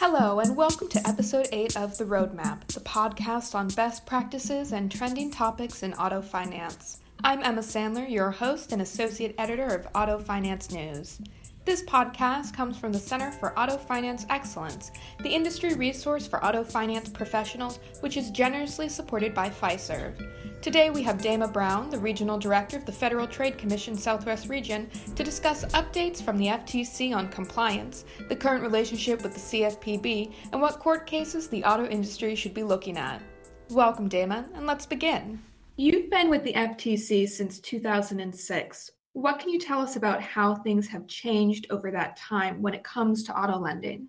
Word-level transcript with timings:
Hello, 0.00 0.38
and 0.38 0.56
welcome 0.56 0.86
to 0.90 1.08
episode 1.08 1.48
8 1.50 1.76
of 1.76 1.98
The 1.98 2.04
Roadmap, 2.04 2.68
the 2.68 2.78
podcast 2.78 3.56
on 3.56 3.66
best 3.66 4.06
practices 4.06 4.70
and 4.70 4.92
trending 4.92 5.28
topics 5.28 5.82
in 5.82 5.92
auto 5.94 6.22
finance. 6.22 7.00
I'm 7.24 7.42
Emma 7.42 7.62
Sandler, 7.62 8.08
your 8.08 8.30
host 8.30 8.70
and 8.70 8.80
associate 8.80 9.34
editor 9.38 9.66
of 9.66 9.88
Auto 9.96 10.20
Finance 10.20 10.70
News. 10.70 11.20
This 11.68 11.82
podcast 11.82 12.54
comes 12.54 12.78
from 12.78 12.92
the 12.94 12.98
Center 12.98 13.30
for 13.30 13.56
Auto 13.58 13.76
Finance 13.76 14.24
Excellence, 14.30 14.90
the 15.22 15.28
industry 15.28 15.74
resource 15.74 16.26
for 16.26 16.42
auto 16.42 16.64
finance 16.64 17.10
professionals, 17.10 17.78
which 18.00 18.16
is 18.16 18.30
generously 18.30 18.88
supported 18.88 19.34
by 19.34 19.50
Fiserv. 19.50 20.14
Today 20.62 20.88
we 20.88 21.02
have 21.02 21.20
Dama 21.20 21.46
Brown, 21.46 21.90
the 21.90 21.98
Regional 21.98 22.38
Director 22.38 22.78
of 22.78 22.86
the 22.86 22.92
Federal 22.92 23.26
Trade 23.26 23.58
Commission 23.58 23.94
Southwest 23.94 24.48
Region, 24.48 24.88
to 25.14 25.22
discuss 25.22 25.66
updates 25.66 26.22
from 26.22 26.38
the 26.38 26.46
FTC 26.46 27.14
on 27.14 27.28
compliance, 27.28 28.06
the 28.30 28.36
current 28.36 28.62
relationship 28.62 29.22
with 29.22 29.34
the 29.34 29.38
CFPB, 29.38 30.32
and 30.52 30.62
what 30.62 30.78
court 30.78 31.04
cases 31.04 31.48
the 31.48 31.64
auto 31.64 31.84
industry 31.84 32.34
should 32.34 32.54
be 32.54 32.62
looking 32.62 32.96
at. 32.96 33.20
Welcome, 33.68 34.08
Dama, 34.08 34.46
and 34.54 34.66
let's 34.66 34.86
begin. 34.86 35.42
You've 35.76 36.08
been 36.08 36.30
with 36.30 36.44
the 36.44 36.54
FTC 36.54 37.28
since 37.28 37.60
2006. 37.60 38.92
What 39.18 39.40
can 39.40 39.50
you 39.50 39.58
tell 39.58 39.80
us 39.80 39.96
about 39.96 40.22
how 40.22 40.54
things 40.54 40.86
have 40.86 41.08
changed 41.08 41.66
over 41.70 41.90
that 41.90 42.16
time 42.16 42.62
when 42.62 42.72
it 42.72 42.84
comes 42.84 43.24
to 43.24 43.36
auto 43.36 43.58
lending? 43.58 44.06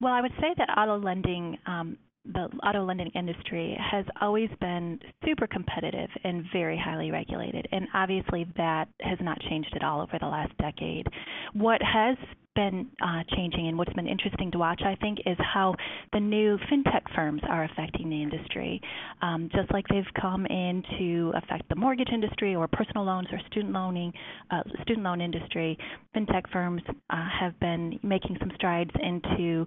Well, 0.00 0.14
I 0.14 0.22
would 0.22 0.32
say 0.40 0.54
that 0.56 0.70
auto 0.78 0.96
lending, 0.96 1.58
um, 1.66 1.98
the 2.32 2.48
auto 2.66 2.84
lending 2.84 3.10
industry 3.14 3.76
has 3.78 4.04
always 4.20 4.48
been 4.60 4.98
super 5.24 5.46
competitive 5.46 6.08
and 6.24 6.44
very 6.52 6.80
highly 6.82 7.10
regulated. 7.10 7.66
And 7.70 7.86
obviously, 7.94 8.46
that 8.56 8.88
has 9.00 9.18
not 9.20 9.40
changed 9.42 9.72
at 9.76 9.84
all 9.84 10.00
over 10.00 10.18
the 10.18 10.26
last 10.26 10.56
decade. 10.58 11.06
What 11.52 11.80
has 11.82 12.16
been 12.54 12.88
uh, 13.02 13.22
changing 13.36 13.68
and 13.68 13.76
what's 13.76 13.92
been 13.94 14.06
interesting 14.06 14.50
to 14.52 14.58
watch, 14.58 14.80
I 14.84 14.94
think, 14.96 15.18
is 15.26 15.36
how 15.38 15.74
the 16.12 16.20
new 16.20 16.58
fintech 16.70 17.02
firms 17.14 17.42
are 17.48 17.64
affecting 17.64 18.08
the 18.08 18.22
industry. 18.22 18.80
Um, 19.22 19.50
just 19.54 19.72
like 19.72 19.84
they've 19.88 20.04
come 20.20 20.46
in 20.46 20.82
to 20.98 21.32
affect 21.36 21.68
the 21.68 21.74
mortgage 21.74 22.10
industry 22.12 22.54
or 22.54 22.68
personal 22.68 23.04
loans 23.04 23.28
or 23.32 23.40
student 23.50 23.72
loaning, 23.72 24.12
uh, 24.50 24.62
student 24.82 25.04
loan 25.04 25.20
industry, 25.20 25.76
fintech 26.16 26.50
firms 26.52 26.82
uh, 27.10 27.28
have 27.40 27.58
been 27.60 27.98
making 28.02 28.36
some 28.38 28.52
strides 28.54 28.90
into 29.02 29.66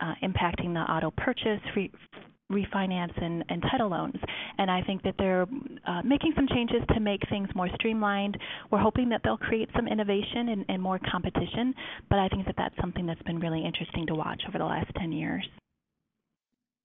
uh, 0.00 0.14
impacting 0.22 0.74
the 0.74 0.80
auto 0.80 1.10
purchase, 1.10 1.60
refinance 2.50 3.12
and, 3.22 3.44
and 3.48 3.62
title 3.70 3.88
loans. 3.88 4.16
And 4.58 4.70
I 4.70 4.82
think 4.82 5.02
that 5.02 5.14
they're 5.18 5.46
uh, 5.86 6.02
making 6.02 6.32
some 6.36 6.46
changes 6.48 6.82
to 6.94 7.00
make 7.00 7.20
things 7.28 7.48
more 7.54 7.68
streamlined. 7.74 8.38
We're 8.70 8.78
hoping 8.78 9.08
that 9.10 9.22
they'll 9.24 9.36
create 9.36 9.68
some 9.74 9.88
innovation 9.88 10.50
and, 10.50 10.64
and 10.68 10.80
more 10.80 11.00
competition, 11.10 11.74
but 12.08 12.18
I 12.18 12.28
think 12.28 12.46
that 12.46 12.54
that's 12.56 12.76
something 12.80 13.06
that's 13.06 13.22
been 13.22 13.40
really 13.40 13.64
interesting 13.64 14.06
to 14.06 14.14
watch 14.14 14.42
over 14.48 14.58
the 14.58 14.64
last 14.64 14.90
10 14.98 15.12
years. 15.12 15.46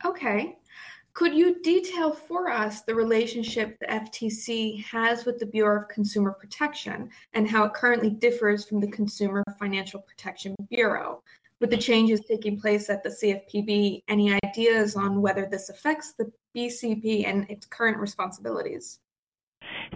Okay. 0.03 0.57
Could 1.13 1.33
you 1.33 1.61
detail 1.61 2.13
for 2.13 2.49
us 2.49 2.81
the 2.81 2.95
relationship 2.95 3.77
the 3.79 3.87
FTC 3.87 4.83
has 4.85 5.25
with 5.25 5.39
the 5.39 5.45
Bureau 5.45 5.81
of 5.81 5.89
Consumer 5.89 6.31
Protection 6.31 7.09
and 7.33 7.49
how 7.49 7.65
it 7.65 7.73
currently 7.73 8.09
differs 8.09 8.63
from 8.65 8.79
the 8.79 8.87
Consumer 8.87 9.43
Financial 9.59 9.99
Protection 9.99 10.55
Bureau? 10.69 11.21
With 11.61 11.69
the 11.69 11.77
changes 11.77 12.19
taking 12.27 12.59
place 12.59 12.89
at 12.89 13.03
the 13.03 13.09
CFPB, 13.09 14.03
any 14.09 14.37
ideas 14.43 14.95
on 14.95 15.21
whether 15.21 15.45
this 15.45 15.69
affects 15.69 16.13
the 16.17 16.29
BCP 16.57 17.25
and 17.25 17.49
its 17.49 17.67
current 17.67 17.97
responsibilities? 17.97 18.99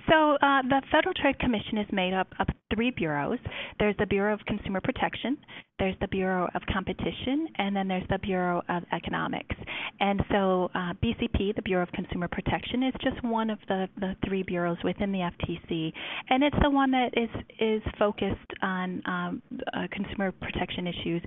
So, 0.07 0.35
uh, 0.35 0.61
the 0.61 0.81
Federal 0.91 1.13
Trade 1.15 1.39
Commission 1.39 1.79
is 1.79 1.87
made 1.91 2.13
up 2.13 2.27
of 2.39 2.47
three 2.73 2.91
bureaus. 2.91 3.39
There's 3.79 3.95
the 3.97 4.05
Bureau 4.05 4.33
of 4.33 4.45
Consumer 4.45 4.79
Protection, 4.79 5.37
there's 5.79 5.95
the 6.01 6.07
Bureau 6.07 6.47
of 6.55 6.61
Competition, 6.71 7.47
and 7.57 7.75
then 7.75 7.87
there's 7.87 8.07
the 8.09 8.19
Bureau 8.19 8.61
of 8.69 8.83
Economics. 8.91 9.55
And 9.99 10.21
so, 10.31 10.69
uh, 10.73 10.93
BCP, 11.03 11.55
the 11.55 11.61
Bureau 11.63 11.83
of 11.83 11.91
Consumer 11.91 12.27
Protection, 12.27 12.83
is 12.83 12.93
just 13.01 13.23
one 13.23 13.49
of 13.49 13.59
the, 13.67 13.87
the 13.99 14.15
three 14.27 14.43
bureaus 14.43 14.77
within 14.83 15.11
the 15.11 15.19
FTC, 15.19 15.91
and 16.29 16.43
it's 16.43 16.57
the 16.61 16.69
one 16.69 16.91
that 16.91 17.11
is 17.17 17.29
is 17.59 17.81
focused 17.97 18.51
on 18.61 19.01
um, 19.05 19.41
uh, 19.73 19.87
consumer 19.91 20.31
protection 20.31 20.87
issues 20.87 21.21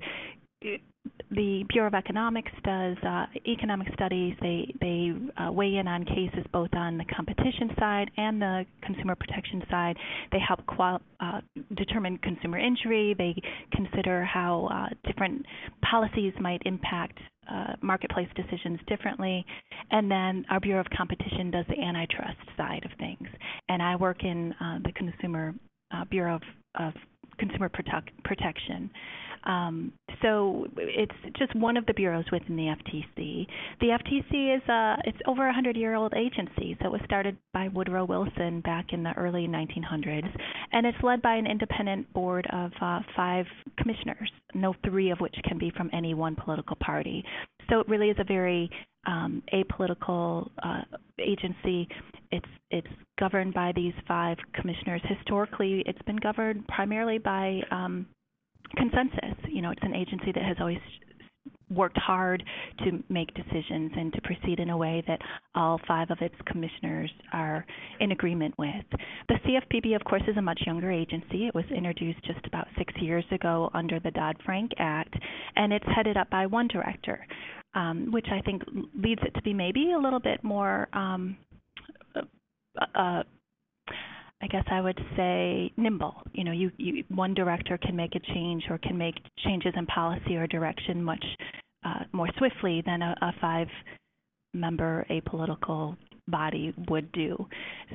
the 1.31 1.63
Bureau 1.69 1.87
of 1.87 1.93
Economics 1.93 2.51
does 2.63 2.97
uh, 3.05 3.25
economic 3.47 3.87
studies. 3.93 4.33
They 4.41 4.73
they 4.81 5.11
uh, 5.37 5.51
weigh 5.51 5.75
in 5.75 5.87
on 5.87 6.03
cases 6.05 6.45
both 6.51 6.73
on 6.73 6.97
the 6.97 7.05
competition 7.05 7.69
side 7.77 8.09
and 8.17 8.41
the 8.41 8.65
consumer 8.81 9.15
protection 9.15 9.63
side. 9.69 9.95
They 10.31 10.39
help 10.39 10.65
qual- 10.65 11.01
uh, 11.19 11.41
determine 11.75 12.17
consumer 12.17 12.57
injury. 12.57 13.15
They 13.17 13.35
consider 13.71 14.23
how 14.23 14.69
uh, 14.71 14.95
different 15.07 15.45
policies 15.89 16.33
might 16.39 16.61
impact 16.65 17.19
uh, 17.49 17.73
marketplace 17.81 18.29
decisions 18.35 18.79
differently. 18.87 19.45
And 19.91 20.09
then 20.09 20.45
our 20.49 20.59
Bureau 20.59 20.81
of 20.81 20.87
Competition 20.95 21.51
does 21.51 21.65
the 21.67 21.79
antitrust 21.79 22.37
side 22.57 22.83
of 22.85 22.91
things. 22.97 23.27
And 23.69 23.81
I 23.81 23.95
work 23.95 24.23
in 24.23 24.53
uh, 24.53 24.79
the 24.83 24.91
Consumer 24.93 25.53
Bureau 26.09 26.35
of, 26.35 26.41
of 26.79 26.93
Consumer 27.39 27.69
Protect- 27.69 28.23
Protection. 28.23 28.89
Um, 29.45 29.93
so 30.21 30.67
it's 30.77 31.15
just 31.37 31.55
one 31.55 31.77
of 31.77 31.85
the 31.85 31.93
bureaus 31.93 32.25
within 32.31 32.55
the 32.57 32.75
FTC. 32.75 33.47
The 33.79 33.87
FTC 33.87 34.57
is 34.57 34.61
a 34.67 34.97
it's 35.05 35.17
over 35.27 35.47
a 35.47 35.53
hundred 35.53 35.77
year 35.77 35.95
old 35.95 36.13
agency. 36.13 36.77
So 36.81 36.87
it 36.87 36.91
was 36.91 37.01
started 37.05 37.37
by 37.53 37.69
Woodrow 37.69 38.05
Wilson 38.05 38.61
back 38.61 38.87
in 38.91 39.03
the 39.03 39.13
early 39.13 39.47
1900s, 39.47 40.29
and 40.73 40.85
it's 40.85 40.97
led 41.03 41.21
by 41.21 41.35
an 41.35 41.47
independent 41.47 42.11
board 42.13 42.47
of 42.51 42.71
uh, 42.81 42.99
five 43.15 43.45
commissioners, 43.77 44.29
no 44.53 44.75
three 44.85 45.09
of 45.11 45.19
which 45.19 45.35
can 45.47 45.57
be 45.57 45.71
from 45.75 45.89
any 45.93 46.13
one 46.13 46.35
political 46.35 46.75
party. 46.75 47.23
So 47.69 47.79
it 47.79 47.87
really 47.87 48.09
is 48.09 48.17
a 48.19 48.23
very 48.23 48.69
um, 49.05 49.43
apolitical 49.53 50.49
uh, 50.63 50.81
agency. 51.19 51.87
It's 52.31 52.45
it's 52.71 52.87
governed 53.19 53.53
by 53.53 53.71
these 53.75 53.93
five 54.07 54.37
commissioners. 54.53 55.01
Historically, 55.07 55.83
it's 55.85 56.01
been 56.03 56.17
governed 56.17 56.67
primarily 56.67 57.17
by 57.17 57.61
um, 57.71 58.05
consensus. 58.75 59.37
You 59.47 59.61
know, 59.61 59.71
it's 59.71 59.83
an 59.83 59.95
agency 59.95 60.31
that 60.33 60.43
has 60.43 60.57
always 60.59 60.79
worked 61.69 61.97
hard 61.97 62.43
to 62.79 63.03
make 63.09 63.33
decisions 63.33 63.91
and 63.95 64.13
to 64.13 64.21
proceed 64.21 64.59
in 64.59 64.69
a 64.69 64.77
way 64.77 65.03
that 65.07 65.19
all 65.55 65.79
five 65.87 66.09
of 66.11 66.17
its 66.21 66.35
commissioners 66.45 67.11
are 67.33 67.65
in 67.99 68.11
agreement 68.11 68.53
with. 68.57 68.85
The 69.27 69.35
CFPB, 69.45 69.95
of 69.95 70.03
course, 70.03 70.23
is 70.27 70.37
a 70.37 70.41
much 70.41 70.61
younger 70.65 70.91
agency. 70.91 71.47
It 71.47 71.55
was 71.55 71.65
introduced 71.75 72.23
just 72.25 72.45
about 72.45 72.67
six 72.77 72.93
years 73.01 73.25
ago 73.31 73.69
under 73.73 73.99
the 73.99 74.11
Dodd 74.11 74.37
Frank 74.45 74.71
Act, 74.77 75.15
and 75.55 75.73
it's 75.73 75.85
headed 75.95 76.17
up 76.17 76.29
by 76.29 76.45
one 76.45 76.67
director, 76.67 77.25
um, 77.75 78.11
which 78.11 78.27
I 78.31 78.41
think 78.41 78.63
leads 78.95 79.21
it 79.23 79.33
to 79.35 79.41
be 79.41 79.53
maybe 79.53 79.93
a 79.93 79.99
little 79.99 80.19
bit 80.19 80.43
more. 80.43 80.87
Um, 80.93 81.37
uh, 82.95 83.23
I 84.41 84.47
guess 84.47 84.63
I 84.71 84.81
would 84.81 84.99
say 85.17 85.71
nimble. 85.75 86.15
You 86.33 86.43
know, 86.45 86.51
you, 86.51 86.71
you 86.77 87.03
one 87.09 87.33
director 87.33 87.77
can 87.77 87.95
make 87.95 88.15
a 88.15 88.19
change 88.33 88.63
or 88.69 88.77
can 88.77 88.97
make 88.97 89.15
changes 89.43 89.73
in 89.75 89.85
policy 89.87 90.35
or 90.37 90.47
direction 90.47 91.03
much 91.03 91.23
uh, 91.83 92.03
more 92.13 92.29
swiftly 92.37 92.81
than 92.85 93.01
a, 93.01 93.15
a 93.21 93.33
five 93.41 93.67
member 94.53 95.05
apolitical 95.09 95.95
body 96.29 96.73
would 96.89 97.11
do. 97.11 97.47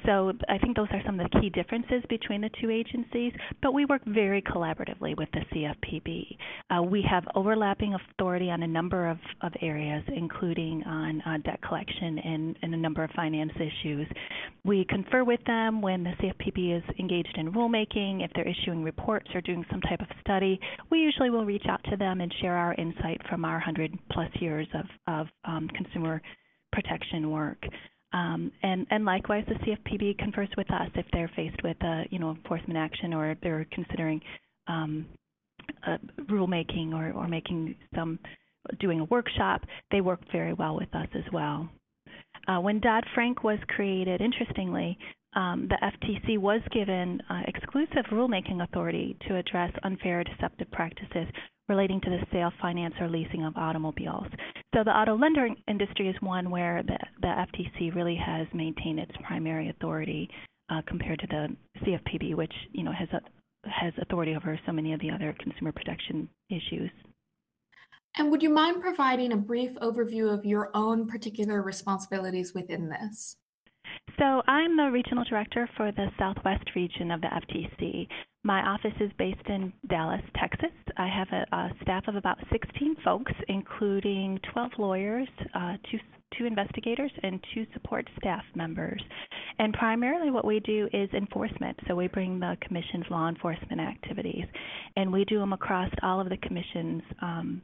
So 0.06 0.32
I 0.48 0.58
think 0.58 0.76
those 0.76 0.88
are 0.90 1.00
some 1.06 1.20
of 1.20 1.30
the 1.30 1.40
key 1.40 1.50
differences 1.50 2.02
between 2.08 2.40
the 2.40 2.50
two 2.60 2.70
agencies, 2.70 3.32
but 3.62 3.72
we 3.72 3.84
work 3.84 4.02
very 4.06 4.42
collaboratively 4.42 5.16
with 5.16 5.28
the 5.32 5.40
CFPB. 5.52 6.36
Uh, 6.70 6.82
we 6.82 7.04
have 7.08 7.24
overlapping 7.34 7.94
authority 7.94 8.50
on 8.50 8.62
a 8.62 8.66
number 8.66 9.08
of, 9.08 9.18
of 9.42 9.52
areas, 9.60 10.02
including 10.14 10.82
on 10.84 11.20
uh, 11.22 11.38
debt 11.44 11.60
collection 11.62 12.18
and, 12.18 12.56
and 12.62 12.74
a 12.74 12.76
number 12.76 13.04
of 13.04 13.10
finance 13.10 13.52
issues. 13.56 14.06
We 14.64 14.84
confer 14.88 15.24
with 15.24 15.40
them 15.46 15.80
when 15.80 16.04
the 16.04 16.10
CFPB 16.20 16.78
is 16.78 16.84
engaged 16.98 17.36
in 17.36 17.52
rulemaking, 17.52 18.24
if 18.24 18.30
they're 18.34 18.48
issuing 18.48 18.82
reports 18.82 19.28
or 19.34 19.40
doing 19.40 19.64
some 19.70 19.80
type 19.82 20.00
of 20.00 20.08
study. 20.20 20.58
We 20.90 20.98
usually 20.98 21.30
will 21.30 21.44
reach 21.44 21.66
out 21.68 21.82
to 21.90 21.96
them 21.96 22.20
and 22.20 22.32
share 22.40 22.56
our 22.56 22.74
insight 22.74 23.20
from 23.28 23.44
our 23.44 23.54
100 23.54 23.96
plus 24.10 24.30
years 24.40 24.66
of, 24.74 24.84
of 25.06 25.26
um, 25.44 25.68
consumer 25.68 26.20
protection 26.72 27.30
work. 27.30 27.58
Um, 28.14 28.52
and, 28.62 28.86
and 28.90 29.04
likewise, 29.04 29.44
the 29.48 29.54
CFPB 29.54 30.18
confers 30.18 30.48
with 30.56 30.70
us 30.70 30.88
if 30.94 31.04
they're 31.12 31.30
faced 31.34 31.60
with 31.64 31.76
a 31.82 32.04
you 32.10 32.20
know 32.20 32.30
enforcement 32.30 32.78
action 32.78 33.12
or 33.12 33.36
they're 33.42 33.66
considering 33.72 34.20
um, 34.68 35.06
rulemaking 36.30 36.92
or, 36.92 37.12
or 37.12 37.26
making 37.26 37.74
some 37.94 38.20
doing 38.78 39.00
a 39.00 39.04
workshop. 39.04 39.62
They 39.90 40.00
work 40.00 40.20
very 40.30 40.52
well 40.52 40.76
with 40.76 40.94
us 40.94 41.08
as 41.14 41.24
well. 41.32 41.68
Uh, 42.46 42.60
when 42.60 42.78
Dodd 42.78 43.04
Frank 43.14 43.42
was 43.42 43.58
created, 43.68 44.20
interestingly, 44.20 44.96
um, 45.34 45.68
the 45.68 45.78
FTC 45.82 46.38
was 46.38 46.60
given 46.72 47.20
uh, 47.28 47.40
exclusive 47.48 48.04
rulemaking 48.12 48.62
authority 48.62 49.16
to 49.26 49.36
address 49.36 49.72
unfair 49.82 50.20
or 50.20 50.24
deceptive 50.24 50.70
practices 50.70 51.26
relating 51.68 52.00
to 52.00 52.10
the 52.10 52.18
sale, 52.32 52.50
finance, 52.60 52.94
or 53.00 53.08
leasing 53.08 53.44
of 53.44 53.56
automobiles. 53.56 54.26
So 54.74 54.82
the 54.84 54.90
auto 54.90 55.16
lending 55.16 55.56
industry 55.68 56.08
is 56.08 56.16
one 56.20 56.50
where 56.50 56.82
the, 56.82 56.98
the 57.20 57.28
FTC 57.28 57.94
really 57.94 58.16
has 58.16 58.46
maintained 58.52 58.98
its 58.98 59.12
primary 59.26 59.70
authority 59.70 60.28
uh, 60.70 60.82
compared 60.86 61.20
to 61.20 61.26
the 61.26 61.56
CFPB, 61.80 62.34
which 62.34 62.52
you 62.72 62.82
know 62.82 62.92
has 62.92 63.08
a, 63.12 63.20
has 63.68 63.92
authority 64.00 64.34
over 64.34 64.58
so 64.66 64.72
many 64.72 64.92
of 64.92 65.00
the 65.00 65.10
other 65.10 65.34
consumer 65.38 65.72
protection 65.72 66.28
issues. 66.50 66.90
And 68.16 68.30
would 68.30 68.42
you 68.42 68.50
mind 68.50 68.80
providing 68.80 69.32
a 69.32 69.36
brief 69.36 69.74
overview 69.76 70.32
of 70.32 70.44
your 70.44 70.70
own 70.74 71.08
particular 71.08 71.62
responsibilities 71.62 72.54
within 72.54 72.88
this? 72.88 73.36
So, 74.18 74.42
I'm 74.46 74.76
the 74.76 74.90
regional 74.92 75.24
director 75.24 75.68
for 75.76 75.90
the 75.90 76.06
Southwest 76.18 76.70
region 76.76 77.10
of 77.10 77.20
the 77.20 77.26
FTC. 77.26 78.06
My 78.44 78.60
office 78.60 78.94
is 79.00 79.10
based 79.18 79.46
in 79.46 79.72
Dallas, 79.88 80.22
Texas. 80.38 80.70
I 80.96 81.08
have 81.08 81.28
a, 81.32 81.56
a 81.56 81.70
staff 81.82 82.04
of 82.06 82.14
about 82.14 82.38
16 82.52 82.96
folks, 83.04 83.32
including 83.48 84.38
12 84.52 84.70
lawyers, 84.78 85.28
uh, 85.54 85.76
two, 85.90 85.98
two 86.38 86.44
investigators, 86.44 87.10
and 87.22 87.44
two 87.54 87.66
support 87.72 88.08
staff 88.18 88.44
members. 88.54 89.02
And 89.58 89.72
primarily, 89.72 90.30
what 90.30 90.44
we 90.44 90.60
do 90.60 90.88
is 90.92 91.10
enforcement. 91.12 91.76
So, 91.88 91.96
we 91.96 92.06
bring 92.06 92.38
the 92.38 92.56
Commission's 92.60 93.06
law 93.10 93.28
enforcement 93.28 93.80
activities, 93.80 94.44
and 94.96 95.12
we 95.12 95.24
do 95.24 95.40
them 95.40 95.52
across 95.52 95.90
all 96.02 96.20
of 96.20 96.28
the 96.28 96.36
Commission's. 96.38 97.02
Um, 97.20 97.62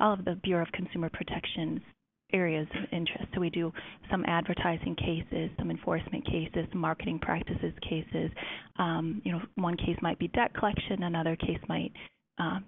all 0.00 0.12
of 0.12 0.24
the 0.24 0.34
Bureau 0.42 0.62
of 0.62 0.72
Consumer 0.72 1.10
Protection's 1.10 1.80
areas 2.32 2.66
of 2.74 2.84
interest. 2.92 3.26
So 3.34 3.40
we 3.40 3.50
do 3.50 3.72
some 4.10 4.24
advertising 4.26 4.96
cases, 4.96 5.50
some 5.58 5.70
enforcement 5.70 6.24
cases, 6.26 6.66
marketing 6.74 7.18
practices 7.20 7.72
cases. 7.88 8.30
Um, 8.78 9.20
you 9.24 9.32
know, 9.32 9.40
one 9.56 9.76
case 9.76 9.96
might 10.00 10.18
be 10.18 10.28
debt 10.28 10.54
collection, 10.54 11.02
another 11.02 11.36
case 11.36 11.60
might 11.68 11.92
um, 12.38 12.64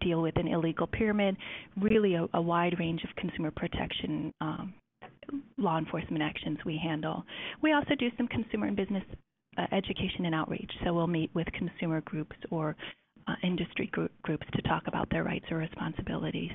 deal 0.00 0.22
with 0.22 0.36
an 0.36 0.48
illegal 0.48 0.86
pyramid. 0.86 1.36
Really, 1.80 2.14
a, 2.14 2.26
a 2.34 2.40
wide 2.40 2.78
range 2.78 3.02
of 3.04 3.10
consumer 3.16 3.50
protection 3.50 4.32
um, 4.40 4.74
law 5.56 5.78
enforcement 5.78 6.22
actions 6.22 6.58
we 6.64 6.80
handle. 6.82 7.24
We 7.62 7.72
also 7.72 7.94
do 7.98 8.08
some 8.16 8.28
consumer 8.28 8.66
and 8.66 8.76
business 8.76 9.04
uh, 9.58 9.66
education 9.72 10.26
and 10.26 10.34
outreach. 10.34 10.70
So 10.84 10.92
we'll 10.92 11.06
meet 11.06 11.30
with 11.34 11.46
consumer 11.52 12.00
groups 12.02 12.36
or 12.50 12.76
uh, 13.26 13.34
industry 13.42 13.88
group, 13.92 14.12
groups 14.22 14.46
to 14.54 14.62
talk 14.62 14.84
about 14.86 15.08
their 15.10 15.24
rights 15.24 15.46
or 15.50 15.58
responsibilities. 15.58 16.52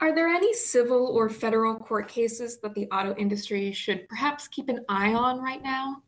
Are 0.00 0.14
there 0.14 0.28
any 0.28 0.54
civil 0.54 1.08
or 1.08 1.28
federal 1.28 1.76
court 1.76 2.08
cases 2.08 2.58
that 2.58 2.74
the 2.74 2.86
auto 2.86 3.14
industry 3.16 3.72
should 3.72 4.08
perhaps 4.08 4.46
keep 4.46 4.68
an 4.68 4.84
eye 4.88 5.12
on 5.12 5.42
right 5.42 5.62
now? 5.62 6.02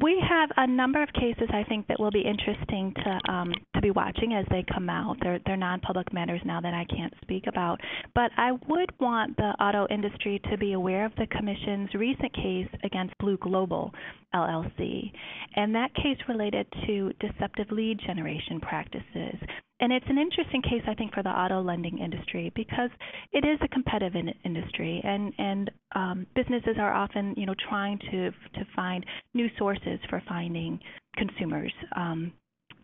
We 0.00 0.18
have 0.26 0.50
a 0.56 0.66
number 0.66 1.00
of 1.02 1.12
cases 1.12 1.48
I 1.52 1.64
think 1.64 1.86
that 1.86 2.00
will 2.00 2.10
be 2.10 2.22
interesting 2.22 2.94
to 3.04 3.32
um, 3.32 3.52
to 3.74 3.80
be 3.82 3.90
watching 3.90 4.32
as 4.32 4.46
they 4.50 4.64
come 4.72 4.88
out. 4.88 5.18
They're 5.22 5.38
they're 5.44 5.56
non-public 5.56 6.12
matters 6.14 6.40
now 6.44 6.60
that 6.60 6.72
I 6.72 6.84
can't 6.86 7.12
speak 7.22 7.44
about, 7.46 7.78
but 8.14 8.30
I 8.36 8.52
would 8.68 8.90
want 8.98 9.36
the 9.36 9.52
auto 9.62 9.86
industry 9.90 10.40
to 10.50 10.56
be 10.56 10.72
aware 10.72 11.04
of 11.04 11.12
the 11.16 11.26
Commission's 11.26 11.92
recent 11.94 12.32
case 12.34 12.68
against 12.82 13.16
Blue 13.18 13.36
Global 13.36 13.92
LLC, 14.34 15.12
and 15.54 15.74
that 15.74 15.94
case 15.94 16.18
related 16.26 16.66
to 16.86 17.12
deceptive 17.20 17.70
lead 17.70 18.00
generation 18.04 18.60
practices 18.60 19.36
and 19.82 19.92
it's 19.92 20.06
an 20.08 20.16
interesting 20.16 20.62
case, 20.62 20.82
I 20.86 20.94
think, 20.94 21.12
for 21.12 21.24
the 21.24 21.28
auto 21.28 21.60
lending 21.60 21.98
industry 21.98 22.52
because 22.54 22.90
it 23.32 23.44
is 23.44 23.58
a 23.62 23.68
competitive 23.68 24.14
in- 24.14 24.32
industry, 24.44 25.00
and 25.02 25.32
and 25.38 25.70
um, 25.96 26.26
businesses 26.36 26.76
are 26.78 26.94
often, 26.94 27.34
you 27.36 27.46
know, 27.46 27.54
trying 27.68 27.98
to 27.98 28.30
to 28.30 28.66
find 28.76 29.04
new 29.34 29.48
sources 29.58 29.98
for 30.08 30.22
finding 30.28 30.78
consumers. 31.16 31.72
Um, 31.96 32.32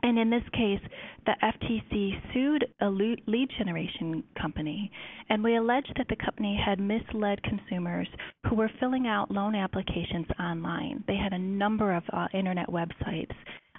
and 0.03 0.19
in 0.19 0.29
this 0.29 0.43
case, 0.53 0.81
the 1.25 1.35
FTC 1.43 2.33
sued 2.33 2.67
a 2.81 2.89
lead 2.89 3.49
generation 3.59 4.25
company, 4.41 4.91
and 5.29 5.43
we 5.43 5.56
alleged 5.56 5.93
that 5.99 6.09
the 6.09 6.17
company 6.17 6.61
had 6.65 6.81
misled 6.81 7.41
consumers 7.44 8.09
who 8.49 8.56
were 8.56 8.71
filling 8.81 9.06
out 9.06 9.31
loan 9.31 9.55
applications 9.55 10.27
online. 10.41 11.05
They 11.06 11.17
had 11.17 11.33
a 11.33 11.39
number 11.39 11.94
of 11.94 12.03
uh, 12.12 12.27
internet 12.35 12.69
websites, 12.69 13.35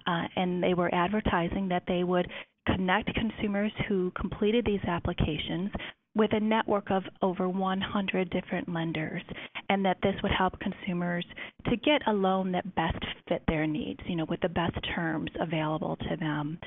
uh, 0.07 0.27
and 0.35 0.63
they 0.63 0.73
were 0.73 0.93
advertising 0.93 1.67
that 1.69 1.83
they 1.87 2.03
would 2.03 2.27
connect 2.75 3.13
consumers 3.15 3.71
who 3.87 4.11
completed 4.11 4.65
these 4.65 4.83
applications 4.87 5.71
with 6.15 6.33
a 6.33 6.39
network 6.39 6.89
of 6.89 7.03
over 7.21 7.47
100 7.47 8.29
different 8.29 8.67
lenders 8.67 9.21
and 9.69 9.85
that 9.85 9.97
this 10.01 10.15
would 10.23 10.31
help 10.31 10.59
consumers 10.59 11.25
to 11.69 11.77
get 11.77 12.01
a 12.07 12.13
loan 12.13 12.51
that 12.51 12.75
best 12.75 12.97
fit 13.27 13.43
their 13.47 13.67
needs, 13.67 13.99
you 14.05 14.15
know, 14.15 14.25
with 14.25 14.41
the 14.41 14.49
best 14.49 14.75
terms 14.95 15.29
available 15.39 15.95
to 15.97 16.15
them. 16.17 16.57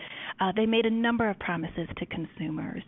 Uh, 0.40 0.52
they 0.54 0.64
made 0.64 0.86
a 0.86 0.90
number 0.90 1.28
of 1.28 1.38
promises 1.40 1.88
to 1.98 2.06
consumers, 2.06 2.82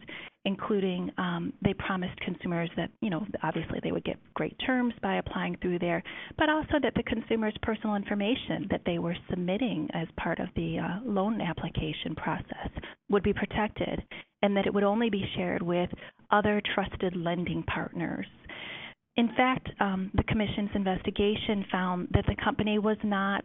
including 0.45 1.11
um, 1.17 1.53
they 1.63 1.73
promised 1.75 2.19
consumers 2.21 2.69
that, 2.77 2.91
you 3.01 3.09
know, 3.09 3.27
obviously 3.43 3.81
they 3.83 3.93
would 3.93 4.05
get 4.05 4.19
great 4.35 4.57
terms 4.67 4.93
by 5.03 5.17
applying 5.17 5.57
through 5.63 5.79
there, 5.79 6.03
but 6.37 6.51
also 6.51 6.75
that 6.83 6.93
the 6.97 7.03
consumer's 7.05 7.55
personal 7.63 7.97
information 7.97 8.67
that 8.71 8.83
they 8.85 8.99
were 8.99 9.17
submitting 9.31 9.89
as 9.95 10.07
part 10.19 10.39
of 10.41 10.49
the 10.55 10.79
uh, 10.79 11.01
loan 11.05 11.41
application 11.41 12.15
process 12.15 12.69
would 13.09 13.23
be 13.23 13.33
protected 13.33 14.03
and 14.43 14.55
that 14.57 14.67
it 14.67 14.75
would 14.75 14.85
only 14.85 15.09
be 15.09 15.25
shared 15.37 15.63
with 15.63 15.89
other 16.31 16.61
trusted 16.75 17.17
lending 17.17 17.63
partners. 17.63 18.27
In 19.17 19.29
fact, 19.37 19.69
um, 19.81 20.11
the 20.15 20.25
Commission's 20.25 20.71
investigation 20.75 21.65
found 21.71 22.09
that 22.13 22.25
the 22.27 22.37
company 22.43 22.79
was 22.79 22.99
not 23.05 23.45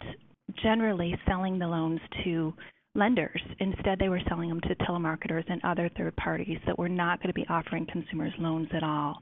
generally 0.63 1.15
selling 1.27 1.59
the 1.59 1.67
loans 1.67 2.01
to 2.23 2.53
lenders. 2.99 3.41
Instead, 3.59 3.97
they 3.97 4.09
were 4.09 4.21
selling 4.27 4.49
them 4.49 4.61
to 4.61 4.75
telemarketers 4.75 5.45
and 5.49 5.61
other 5.63 5.89
third 5.97 6.15
parties 6.17 6.59
that 6.67 6.77
were 6.77 6.89
not 6.89 7.19
going 7.19 7.29
to 7.29 7.33
be 7.33 7.47
offering 7.49 7.87
consumers 7.91 8.33
loans 8.37 8.67
at 8.73 8.83
all. 8.83 9.17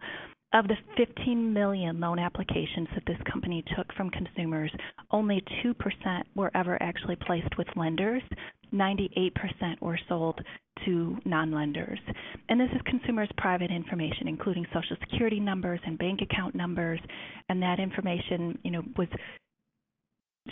Of 0.53 0.67
the 0.67 0.75
15 0.97 1.53
million 1.53 1.99
loan 1.99 2.19
applications 2.19 2.87
that 2.95 3.05
this 3.05 3.17
company 3.31 3.63
took 3.75 3.85
from 3.93 4.09
consumers, 4.09 4.71
only 5.11 5.43
2% 5.63 5.75
were 6.35 6.51
ever 6.55 6.81
actually 6.81 7.17
placed 7.17 7.57
with 7.57 7.67
lenders. 7.75 8.23
98% 8.73 9.31
were 9.81 9.99
sold 10.09 10.39
to 10.85 11.17
non-lenders. 11.25 11.99
And 12.49 12.59
this 12.59 12.69
is 12.73 12.81
consumers' 12.85 13.29
private 13.37 13.71
information, 13.71 14.27
including 14.27 14.65
social 14.73 14.97
security 15.09 15.39
numbers 15.39 15.79
and 15.85 15.97
bank 15.97 16.21
account 16.21 16.55
numbers, 16.55 16.99
and 17.49 17.61
that 17.61 17.79
information, 17.79 18.57
you 18.63 18.71
know, 18.71 18.83
was 18.97 19.07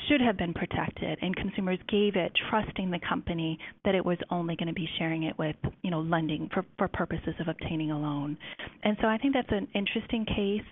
should 0.07 0.21
have 0.21 0.37
been 0.37 0.53
protected 0.53 1.17
and 1.21 1.35
consumers 1.35 1.79
gave 1.89 2.15
it 2.15 2.31
trusting 2.49 2.91
the 2.91 2.99
company 3.07 3.57
that 3.83 3.95
it 3.95 4.05
was 4.05 4.17
only 4.29 4.55
going 4.55 4.67
to 4.67 4.73
be 4.73 4.87
sharing 4.97 5.23
it 5.23 5.37
with 5.37 5.55
you 5.81 5.91
know 5.91 6.01
lending 6.01 6.49
for, 6.53 6.65
for 6.77 6.87
purposes 6.87 7.33
of 7.39 7.47
obtaining 7.47 7.91
a 7.91 7.99
loan. 7.99 8.37
And 8.83 8.97
so 9.01 9.07
i 9.07 9.17
think 9.17 9.33
that's 9.33 9.51
an 9.51 9.67
interesting 9.73 10.25
case 10.25 10.65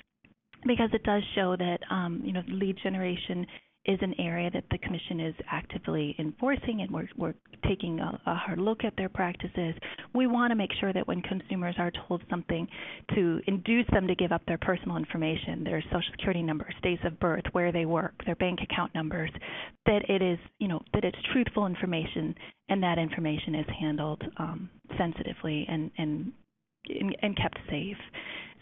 because 0.65 0.89
it 0.93 1.03
does 1.03 1.23
show 1.35 1.55
that 1.57 1.79
um, 1.89 2.21
you 2.23 2.33
know 2.33 2.41
lead 2.47 2.77
generation 2.81 3.45
is 3.85 3.99
an 4.01 4.13
area 4.17 4.49
that 4.51 4.63
the 4.71 4.77
Commission 4.77 5.19
is 5.19 5.35
actively 5.51 6.15
enforcing, 6.17 6.81
and 6.81 6.91
we're, 6.91 7.09
we're 7.17 7.33
taking 7.67 7.99
a, 7.99 8.21
a, 8.25 8.35
hard 8.35 8.59
look 8.59 8.83
at 8.85 8.93
their 8.95 9.09
practices. 9.09 9.75
We 10.13 10.27
want 10.27 10.51
to 10.51 10.55
make 10.55 10.69
sure 10.79 10.93
that 10.93 11.07
when 11.07 11.21
consumers 11.21 11.75
are 11.77 11.91
told 12.07 12.21
something 12.29 12.67
to 13.13 13.41
induce 13.47 13.85
them 13.91 14.07
to 14.07 14.15
give 14.15 14.31
up 14.31 14.41
their 14.47 14.57
personal 14.57 14.95
information, 14.95 15.63
their 15.63 15.81
social 15.83 16.11
security 16.11 16.41
numbers, 16.41 16.73
dates 16.81 17.01
of 17.05 17.19
birth, 17.19 17.43
where 17.51 17.71
they 17.71 17.85
work, 17.85 18.13
their 18.25 18.35
bank 18.35 18.59
account 18.61 18.93
numbers, 18.95 19.31
that 19.85 20.09
it 20.09 20.21
is, 20.21 20.39
you 20.59 20.69
know, 20.69 20.81
that 20.93 21.03
it's 21.03 21.17
truthful 21.33 21.65
information 21.65 22.33
and 22.69 22.81
that 22.81 22.97
information 22.97 23.55
is 23.55 23.65
handled 23.79 24.21
um, 24.37 24.69
sensitively 24.97 25.65
and, 25.69 25.91
and 25.97 26.31
and 27.21 27.37
kept 27.37 27.57
safe. 27.69 27.97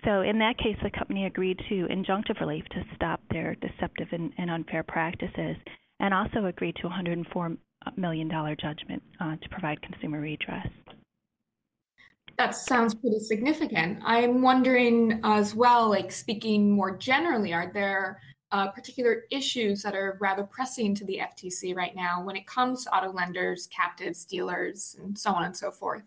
So 0.03 0.22
in 0.22 0.39
that 0.39 0.58
case, 0.58 0.77
the 0.81 0.89
company 0.89 1.25
agreed 1.25 1.60
to 1.70 1.88
injunctive 1.88 2.39
relief 2.39 2.65
to 2.72 2.84
stop 2.96 3.22
their 3.29 3.55
deceptive 3.55 4.08
and, 4.12 4.34
and 4.38 4.50
unfair 4.50 4.84
practices, 4.84 5.55
and 6.00 6.13
also 6.13 6.46
agreed 6.46 6.75
to 6.77 6.88
a 6.88 6.89
$104 6.89 7.58
million 7.98 8.29
judgment 8.60 9.03
uh, 9.20 9.36
to 9.36 9.50
provide 9.50 9.81
consumer 9.81 10.20
redress. 10.20 10.67
That 12.38 12.55
sounds 12.55 12.96
pretty 12.96 13.20
significant. 13.20 14.00
I'm 14.03 14.41
wondering 14.41 15.20
as 15.24 15.53
well, 15.53 15.89
like 15.89 16.12
speaking 16.12 16.72
more 16.72 16.98
generally, 16.98 17.53
are 17.53 17.72
there 17.72 18.20
uh, 18.51 18.67
particular 18.70 19.24
issues 19.31 19.84
that 19.84 19.96
are 19.96 20.17
rather 20.20 20.43
pressing 20.43 20.96
to 20.96 21.05
the 21.05 21.20
FTC 21.20 21.75
right 21.75 21.96
now 21.96 22.24
when 22.24 22.36
it 22.36 22.48
comes 22.48 22.84
to 22.84 22.96
auto 22.96 23.12
lenders, 23.12 23.67
captives, 23.67 24.25
dealers, 24.25 24.96
and 25.00 25.17
so 25.17 25.31
on 25.31 25.43
and 25.43 25.55
so 25.55 25.72
forth? 25.72 26.03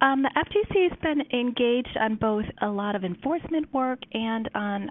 Um, 0.00 0.22
the 0.22 0.30
FTC 0.36 0.88
has 0.88 0.98
been 1.02 1.22
engaged 1.32 1.96
on 2.00 2.16
both 2.16 2.44
a 2.62 2.68
lot 2.68 2.96
of 2.96 3.04
enforcement 3.04 3.72
work 3.72 3.98
and 4.12 4.48
on, 4.54 4.90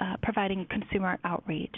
uh, 0.00 0.16
providing 0.22 0.64
consumer 0.70 1.18
outreach. 1.24 1.74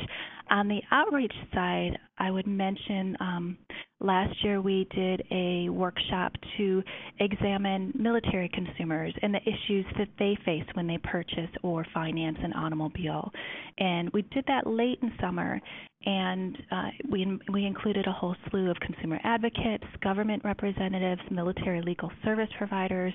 On 0.51 0.67
the 0.67 0.81
outreach 0.91 1.33
side, 1.55 1.97
I 2.19 2.31
would 2.31 2.47
mention 2.47 3.17
um, 3.21 3.57
last 4.01 4.35
year 4.43 4.61
we 4.61 4.87
did 4.95 5.23
a 5.31 5.69
workshop 5.69 6.33
to 6.57 6.83
examine 7.21 7.93
military 7.95 8.51
consumers 8.53 9.15
and 9.23 9.33
the 9.33 9.41
issues 9.43 9.87
that 9.99 10.09
they 10.19 10.37
face 10.45 10.65
when 10.75 10.87
they 10.87 10.99
purchase 10.99 11.51
or 11.63 11.87
finance 11.95 12.39
an 12.43 12.53
automobile. 12.53 13.31
And 13.79 14.11
we 14.13 14.23
did 14.23 14.45
that 14.49 14.67
late 14.67 14.99
in 15.03 15.13
summer, 15.21 15.61
and 16.05 16.57
uh, 16.71 16.89
we 17.11 17.39
we 17.53 17.67
included 17.67 18.07
a 18.07 18.13
whole 18.13 18.35
slew 18.49 18.71
of 18.71 18.77
consumer 18.81 19.19
advocates, 19.23 19.85
government 20.03 20.43
representatives, 20.45 21.21
military 21.31 21.83
legal 21.83 22.11
service 22.25 22.49
providers, 22.57 23.13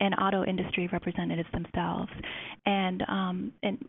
and 0.00 0.14
auto 0.14 0.44
industry 0.44 0.88
representatives 0.92 1.48
themselves. 1.52 2.10
And 2.64 3.02
um, 3.08 3.52
and 3.62 3.84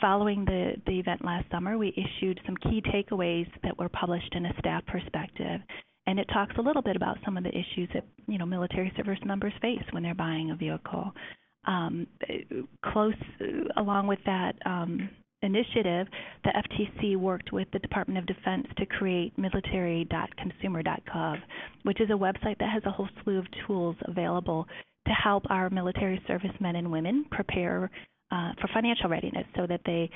following 0.00 0.44
the 0.46 0.72
the 0.86 0.98
event 0.98 1.24
last 1.24 1.50
summer, 1.50 1.76
we 1.76 1.88
issued 1.96 2.39
some 2.46 2.56
key 2.56 2.82
takeaways 2.82 3.48
that 3.62 3.76
were 3.78 3.88
published 3.88 4.34
in 4.34 4.46
a 4.46 4.54
staff 4.58 4.84
perspective. 4.86 5.60
and 6.06 6.18
it 6.18 6.26
talks 6.32 6.54
a 6.58 6.62
little 6.62 6.82
bit 6.82 6.96
about 6.96 7.18
some 7.24 7.36
of 7.36 7.44
the 7.44 7.50
issues 7.50 7.88
that 7.94 8.04
you 8.26 8.38
know 8.38 8.46
military 8.46 8.92
service 8.96 9.18
members 9.24 9.52
face 9.60 9.82
when 9.92 10.02
they're 10.02 10.14
buying 10.14 10.50
a 10.50 10.56
vehicle. 10.56 11.12
Um, 11.66 12.06
close 12.82 13.14
along 13.76 14.06
with 14.06 14.18
that 14.24 14.54
um, 14.64 15.10
initiative, 15.42 16.06
the 16.44 16.50
FTC 16.50 17.16
worked 17.16 17.52
with 17.52 17.68
the 17.72 17.78
Department 17.78 18.18
of 18.18 18.26
Defense 18.26 18.66
to 18.78 18.86
create 18.86 19.36
military.consumer.gov, 19.38 21.36
which 21.82 22.00
is 22.00 22.10
a 22.10 22.14
website 22.14 22.58
that 22.58 22.70
has 22.72 22.82
a 22.86 22.90
whole 22.90 23.08
slew 23.22 23.38
of 23.38 23.46
tools 23.66 23.96
available 24.04 24.66
to 25.06 25.12
help 25.12 25.44
our 25.50 25.70
military 25.70 26.20
servicemen 26.26 26.76
and 26.76 26.90
women 26.90 27.24
prepare 27.30 27.90
uh, 28.30 28.52
for 28.60 28.68
financial 28.72 29.08
readiness 29.08 29.46
so 29.56 29.66
that 29.66 29.80
they 29.84 30.10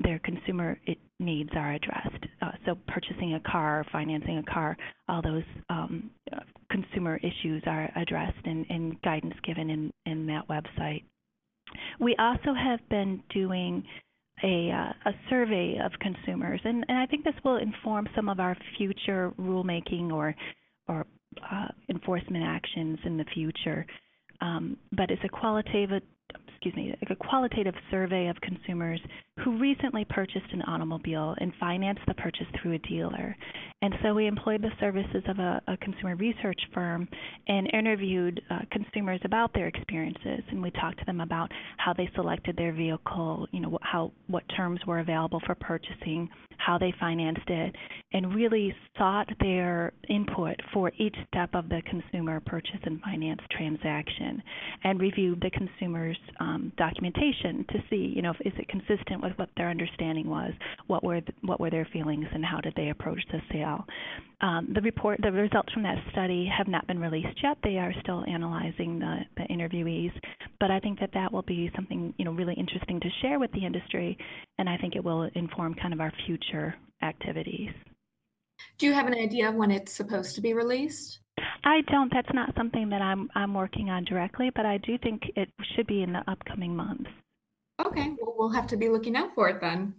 their 0.00 0.18
consumer 0.20 0.78
needs 1.18 1.50
are 1.54 1.72
addressed. 1.72 2.24
Uh, 2.42 2.52
so 2.66 2.76
purchasing 2.88 3.34
a 3.34 3.50
car, 3.50 3.84
financing 3.90 4.38
a 4.38 4.52
car, 4.52 4.76
all 5.08 5.22
those 5.22 5.42
um, 5.70 6.10
consumer 6.70 7.18
issues 7.18 7.62
are 7.66 7.90
addressed 7.96 8.44
and, 8.44 8.66
and 8.68 9.00
guidance 9.02 9.34
given 9.44 9.70
in, 9.70 9.92
in 10.04 10.26
that 10.26 10.46
website. 10.48 11.04
We 12.00 12.14
also 12.18 12.54
have 12.54 12.80
been 12.90 13.22
doing 13.32 13.84
a, 14.44 14.70
uh, 14.70 15.10
a 15.10 15.14
survey 15.30 15.78
of 15.82 15.92
consumers, 15.98 16.60
and, 16.64 16.84
and, 16.88 16.98
I 16.98 17.06
think 17.06 17.24
this 17.24 17.34
will 17.42 17.56
inform 17.56 18.06
some 18.14 18.28
of 18.28 18.38
our 18.38 18.56
future 18.76 19.32
rulemaking 19.40 20.12
or, 20.12 20.34
or 20.88 21.06
uh, 21.50 21.68
enforcement 21.88 22.44
actions 22.44 22.98
in 23.04 23.16
the 23.16 23.24
future. 23.32 23.86
Um, 24.42 24.76
but 24.92 25.10
it's 25.10 25.22
a 25.24 25.28
qualitative 25.28 26.02
excuse 26.56 26.74
me, 26.74 26.94
a 27.10 27.14
qualitative 27.14 27.74
survey 27.90 28.28
of 28.28 28.36
consumers 28.40 29.00
who 29.44 29.58
recently 29.58 30.06
purchased 30.08 30.50
an 30.52 30.62
automobile 30.62 31.34
and 31.38 31.52
financed 31.60 32.00
the 32.08 32.14
purchase 32.14 32.46
through 32.60 32.72
a 32.72 32.78
dealer. 32.78 33.36
And 33.82 33.94
so 34.02 34.14
we 34.14 34.26
employed 34.26 34.62
the 34.62 34.70
services 34.80 35.22
of 35.28 35.38
a, 35.38 35.60
a 35.68 35.76
consumer 35.76 36.16
research 36.16 36.58
firm 36.72 37.06
and 37.46 37.68
interviewed 37.74 38.40
uh, 38.50 38.60
consumers 38.70 39.20
about 39.24 39.52
their 39.52 39.66
experiences. 39.66 40.40
And 40.50 40.62
we 40.62 40.70
talked 40.70 40.98
to 41.00 41.04
them 41.04 41.20
about 41.20 41.50
how 41.76 41.92
they 41.92 42.08
selected 42.14 42.56
their 42.56 42.72
vehicle, 42.72 43.46
you 43.52 43.60
know, 43.60 43.78
how 43.82 44.12
what 44.28 44.44
terms 44.56 44.80
were 44.86 45.00
available 45.00 45.42
for 45.44 45.54
purchasing, 45.54 46.30
how 46.56 46.78
they 46.78 46.94
financed 46.98 47.48
it, 47.48 47.76
and 48.14 48.34
really 48.34 48.74
sought 48.96 49.28
their 49.40 49.92
input 50.08 50.56
for 50.72 50.90
each 50.96 51.16
step 51.28 51.50
of 51.52 51.68
the 51.68 51.82
consumer 51.88 52.40
purchase 52.40 52.80
and 52.84 53.00
finance 53.02 53.42
transaction, 53.50 54.42
and 54.84 54.98
reviewed 54.98 55.40
the 55.42 55.50
consumer's 55.50 56.18
um, 56.46 56.72
documentation 56.76 57.64
to 57.70 57.78
see, 57.90 58.12
you 58.14 58.22
know, 58.22 58.30
if, 58.30 58.40
is 58.46 58.58
it 58.58 58.68
consistent 58.68 59.22
with 59.22 59.32
what 59.36 59.48
their 59.56 59.68
understanding 59.68 60.28
was, 60.28 60.52
what 60.86 61.02
were 61.02 61.20
what 61.42 61.58
were 61.58 61.70
their 61.70 61.88
feelings, 61.92 62.26
and 62.32 62.44
how 62.44 62.60
did 62.60 62.72
they 62.76 62.90
approach 62.90 63.20
the 63.32 63.40
sale. 63.50 63.84
Um, 64.40 64.70
the 64.74 64.80
report, 64.80 65.18
the 65.22 65.32
results 65.32 65.72
from 65.72 65.82
that 65.82 65.98
study 66.12 66.48
have 66.56 66.68
not 66.68 66.86
been 66.86 67.00
released 67.00 67.42
yet. 67.42 67.56
They 67.64 67.78
are 67.78 67.92
still 68.00 68.24
analyzing 68.28 68.98
the, 68.98 69.20
the 69.36 69.44
interviewees, 69.44 70.12
but 70.60 70.70
I 70.70 70.78
think 70.78 71.00
that 71.00 71.10
that 71.14 71.32
will 71.32 71.42
be 71.42 71.70
something, 71.74 72.14
you 72.18 72.24
know, 72.24 72.32
really 72.32 72.54
interesting 72.54 73.00
to 73.00 73.08
share 73.22 73.38
with 73.38 73.50
the 73.52 73.64
industry, 73.64 74.16
and 74.58 74.68
I 74.68 74.76
think 74.76 74.94
it 74.94 75.02
will 75.02 75.28
inform 75.34 75.74
kind 75.74 75.92
of 75.92 76.00
our 76.00 76.12
future 76.26 76.74
activities. 77.02 77.70
Do 78.78 78.86
you 78.86 78.92
have 78.92 79.06
an 79.06 79.14
idea 79.14 79.48
of 79.48 79.54
when 79.54 79.70
it's 79.70 79.92
supposed 79.92 80.34
to 80.36 80.40
be 80.40 80.54
released? 80.54 81.18
I 81.66 81.80
don't. 81.90 82.12
That's 82.12 82.32
not 82.32 82.54
something 82.56 82.88
that 82.90 83.02
I'm 83.02 83.28
I'm 83.34 83.52
working 83.52 83.90
on 83.90 84.04
directly, 84.04 84.50
but 84.54 84.64
I 84.64 84.78
do 84.78 84.96
think 84.98 85.22
it 85.34 85.48
should 85.74 85.88
be 85.88 86.04
in 86.04 86.12
the 86.12 86.22
upcoming 86.30 86.74
months. 86.76 87.10
Okay, 87.84 88.14
well, 88.22 88.36
we'll 88.38 88.50
have 88.50 88.68
to 88.68 88.76
be 88.76 88.88
looking 88.88 89.16
out 89.16 89.34
for 89.34 89.48
it 89.48 89.60
then. 89.60 89.92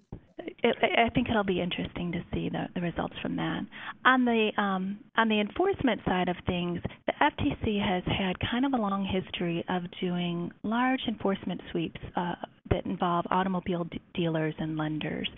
I 0.63 1.10
think 1.13 1.30
it'll 1.30 1.44
be 1.44 1.62
interesting 1.62 2.12
to 2.12 2.24
see 2.34 2.50
the, 2.50 2.68
the 2.75 2.82
results 2.82 3.16
from 3.22 3.36
that. 3.38 3.62
On 4.06 4.25
the 4.25 4.51
um, 4.58 5.00
on 5.16 5.30
the 5.30 5.39
enforcement 5.39 6.01
side 6.06 6.30
of 6.30 6.36
things, 6.46 6.80
the 7.06 7.13
FTC 7.22 7.84
has 7.84 8.04
had 8.06 8.36
kind 8.51 8.66
of 8.66 8.74
a 8.74 8.77
long 8.77 9.06
history 9.06 9.63
of 9.70 9.84
doing 10.00 10.51
large 10.63 11.01
enforcement 11.08 11.62
sweeps 11.72 12.00
uh, 12.16 12.34
that 12.70 12.86
involve 12.86 13.25
automobile 13.32 13.86
d- 13.86 14.01
dealers 14.13 14.54
and 14.60 14.77
lenders. 14.77 15.30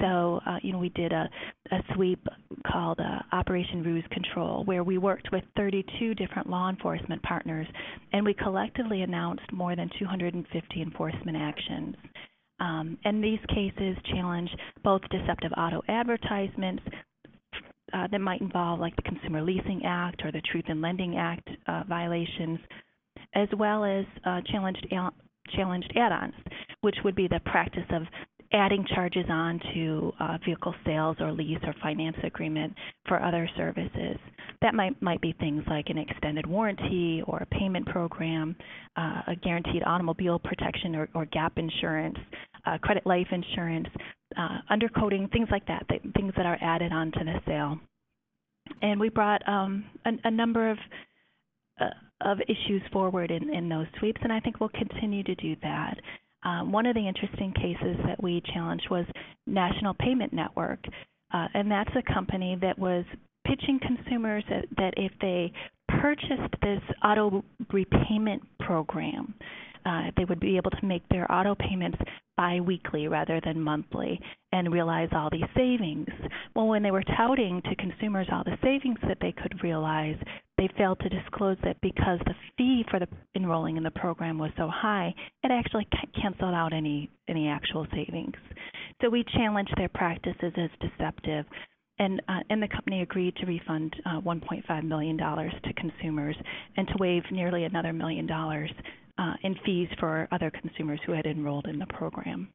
So, 0.00 0.40
uh, 0.46 0.58
you 0.62 0.72
know, 0.72 0.78
we 0.78 0.90
did 0.90 1.12
a, 1.12 1.28
a 1.72 1.78
sweep 1.94 2.26
called 2.70 3.00
uh, 3.00 3.20
Operation 3.34 3.82
Ruse 3.82 4.04
Control, 4.10 4.64
where 4.64 4.84
we 4.84 4.98
worked 4.98 5.28
with 5.32 5.44
32 5.56 6.14
different 6.14 6.48
law 6.48 6.68
enforcement 6.68 7.22
partners, 7.22 7.66
and 8.12 8.24
we 8.24 8.34
collectively 8.34 9.02
announced 9.02 9.50
more 9.52 9.76
than 9.76 9.90
250 9.98 10.82
enforcement 10.82 11.36
actions. 11.36 11.96
Um, 12.60 12.98
and 13.04 13.22
these 13.22 13.40
cases 13.48 13.96
challenge 14.12 14.50
both 14.82 15.02
deceptive 15.10 15.52
auto 15.56 15.82
advertisements 15.88 16.82
uh, 17.92 18.06
that 18.10 18.20
might 18.20 18.40
involve, 18.40 18.80
like 18.80 18.96
the 18.96 19.02
Consumer 19.02 19.42
Leasing 19.42 19.82
Act 19.84 20.22
or 20.24 20.32
the 20.32 20.42
Truth 20.50 20.64
in 20.68 20.80
Lending 20.80 21.16
Act 21.16 21.48
uh, 21.66 21.82
violations, 21.88 22.58
as 23.34 23.48
well 23.58 23.84
as 23.84 24.04
uh, 24.24 24.40
challenged 24.50 24.86
challenged 25.54 25.92
add-ons, 25.94 26.34
which 26.80 26.96
would 27.04 27.14
be 27.14 27.28
the 27.28 27.40
practice 27.44 27.84
of 27.90 28.02
adding 28.52 28.86
charges 28.94 29.24
on 29.28 29.60
to 29.74 30.12
uh, 30.20 30.38
vehicle 30.44 30.74
sales 30.84 31.16
or 31.20 31.32
lease 31.32 31.58
or 31.64 31.74
finance 31.82 32.16
agreement 32.22 32.72
for 33.06 33.22
other 33.22 33.48
services. 33.56 34.16
That 34.62 34.74
might 34.74 35.00
might 35.02 35.20
be 35.20 35.34
things 35.40 35.62
like 35.68 35.86
an 35.88 35.98
extended 35.98 36.46
warranty 36.46 37.22
or 37.26 37.38
a 37.38 37.46
payment 37.46 37.86
program, 37.86 38.56
uh, 38.96 39.22
a 39.28 39.36
guaranteed 39.42 39.82
automobile 39.84 40.38
protection 40.38 40.94
or, 40.94 41.08
or 41.14 41.26
gap 41.26 41.58
insurance, 41.58 42.16
uh, 42.66 42.78
credit 42.78 43.06
life 43.06 43.26
insurance, 43.30 43.88
uh, 44.36 44.58
undercoating, 44.70 45.30
things 45.32 45.48
like 45.50 45.66
that, 45.66 45.86
things 46.16 46.32
that 46.36 46.46
are 46.46 46.58
added 46.60 46.92
on 46.92 47.12
to 47.12 47.20
the 47.24 47.40
sale. 47.46 47.78
And 48.82 48.98
we 48.98 49.08
brought 49.08 49.46
um, 49.48 49.84
a, 50.06 50.12
a 50.24 50.30
number 50.30 50.70
of 50.70 50.78
uh, 51.80 51.86
of 52.20 52.38
issues 52.42 52.82
forward 52.92 53.30
in, 53.30 53.52
in 53.52 53.68
those 53.68 53.86
sweeps, 53.98 54.20
and 54.22 54.32
I 54.32 54.40
think 54.40 54.60
we'll 54.60 54.70
continue 54.70 55.22
to 55.24 55.34
do 55.34 55.56
that. 55.62 55.94
Um, 56.44 56.72
one 56.72 56.86
of 56.86 56.94
the 56.94 57.06
interesting 57.06 57.52
cases 57.52 57.96
that 58.06 58.22
we 58.22 58.42
challenged 58.52 58.88
was 58.90 59.06
National 59.46 59.94
Payment 59.94 60.32
Network, 60.32 60.80
uh, 61.32 61.48
and 61.54 61.70
that's 61.70 61.90
a 61.96 62.12
company 62.12 62.56
that 62.60 62.78
was 62.78 63.04
pitching 63.46 63.80
consumers 63.80 64.44
that, 64.48 64.66
that 64.76 64.94
if 64.96 65.12
they 65.20 65.52
purchased 66.00 66.54
this 66.62 66.80
auto 67.04 67.44
repayment 67.72 68.42
program, 68.60 69.34
uh, 69.86 70.10
they 70.16 70.24
would 70.24 70.40
be 70.40 70.56
able 70.56 70.70
to 70.70 70.84
make 70.84 71.06
their 71.10 71.30
auto 71.30 71.54
payments 71.54 71.98
biweekly 72.36 73.06
rather 73.06 73.40
than 73.44 73.60
monthly 73.60 74.18
and 74.52 74.72
realize 74.72 75.08
all 75.12 75.28
these 75.30 75.44
savings. 75.54 76.08
Well, 76.56 76.66
when 76.66 76.82
they 76.82 76.90
were 76.90 77.04
touting 77.16 77.62
to 77.62 77.76
consumers 77.76 78.26
all 78.32 78.44
the 78.44 78.58
savings 78.62 78.98
that 79.06 79.18
they 79.20 79.32
could 79.32 79.62
realize, 79.62 80.16
they 80.56 80.68
failed 80.78 81.00
to 81.00 81.08
disclose 81.08 81.56
that 81.64 81.80
because 81.80 82.18
the 82.26 82.34
fee 82.56 82.84
for 82.90 82.98
the 83.00 83.08
enrolling 83.34 83.76
in 83.76 83.82
the 83.82 83.90
program 83.90 84.38
was 84.38 84.50
so 84.56 84.68
high, 84.68 85.12
it 85.42 85.50
actually 85.50 85.86
canceled 86.20 86.54
out 86.54 86.72
any 86.72 87.10
any 87.28 87.48
actual 87.48 87.86
savings. 87.92 88.34
So 89.00 89.10
we 89.10 89.24
challenged 89.36 89.74
their 89.76 89.88
practices 89.88 90.52
as 90.56 90.70
deceptive. 90.80 91.44
And, 91.98 92.20
uh, 92.28 92.40
and 92.50 92.60
the 92.60 92.66
company 92.66 93.02
agreed 93.02 93.36
to 93.36 93.46
refund 93.46 93.94
uh, 94.04 94.20
$1.5 94.20 94.84
million 94.84 95.16
to 95.16 95.72
consumers 95.76 96.36
and 96.76 96.88
to 96.88 96.94
waive 96.98 97.22
nearly 97.30 97.64
another 97.64 97.92
million 97.92 98.26
dollars 98.26 98.70
uh, 99.18 99.34
in 99.42 99.54
fees 99.64 99.88
for 100.00 100.26
other 100.32 100.50
consumers 100.50 100.98
who 101.06 101.12
had 101.12 101.24
enrolled 101.24 101.66
in 101.66 101.78
the 101.78 101.86
program. 101.86 102.48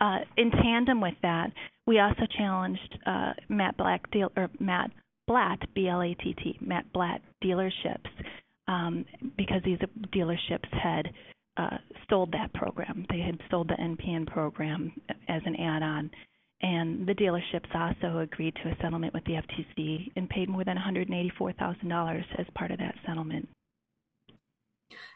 Uh, 0.00 0.18
in 0.36 0.50
tandem 0.52 1.00
with 1.00 1.14
that, 1.22 1.50
we 1.86 1.98
also 1.98 2.22
challenged 2.36 2.98
uh, 3.06 3.32
Matt 3.48 3.76
Black 3.76 4.08
deal, 4.12 4.30
or 4.36 4.48
Matt 4.60 4.92
Blatt, 5.28 5.60
B-L-A-T-T, 5.74 6.58
Matt 6.60 6.92
Blatt 6.92 7.20
dealerships 7.44 8.10
um, 8.68 9.04
because 9.36 9.62
these 9.64 9.78
dealerships 10.14 10.68
had 10.72 11.10
uh, 11.56 11.78
stole 12.04 12.28
that 12.32 12.52
program. 12.54 13.06
They 13.10 13.20
had 13.20 13.38
sold 13.50 13.68
the 13.68 13.74
NPN 13.74 14.26
program 14.26 14.92
as 15.28 15.42
an 15.44 15.56
add-on, 15.56 16.10
and 16.62 17.06
the 17.06 17.14
dealerships 17.14 17.74
also 17.74 18.18
agreed 18.18 18.54
to 18.62 18.70
a 18.70 18.76
settlement 18.80 19.14
with 19.14 19.24
the 19.24 19.32
FTC 19.32 20.10
and 20.16 20.28
paid 20.28 20.48
more 20.48 20.64
than 20.64 20.76
$184,000 20.76 22.24
as 22.38 22.46
part 22.54 22.70
of 22.70 22.78
that 22.78 22.94
settlement. 23.06 23.48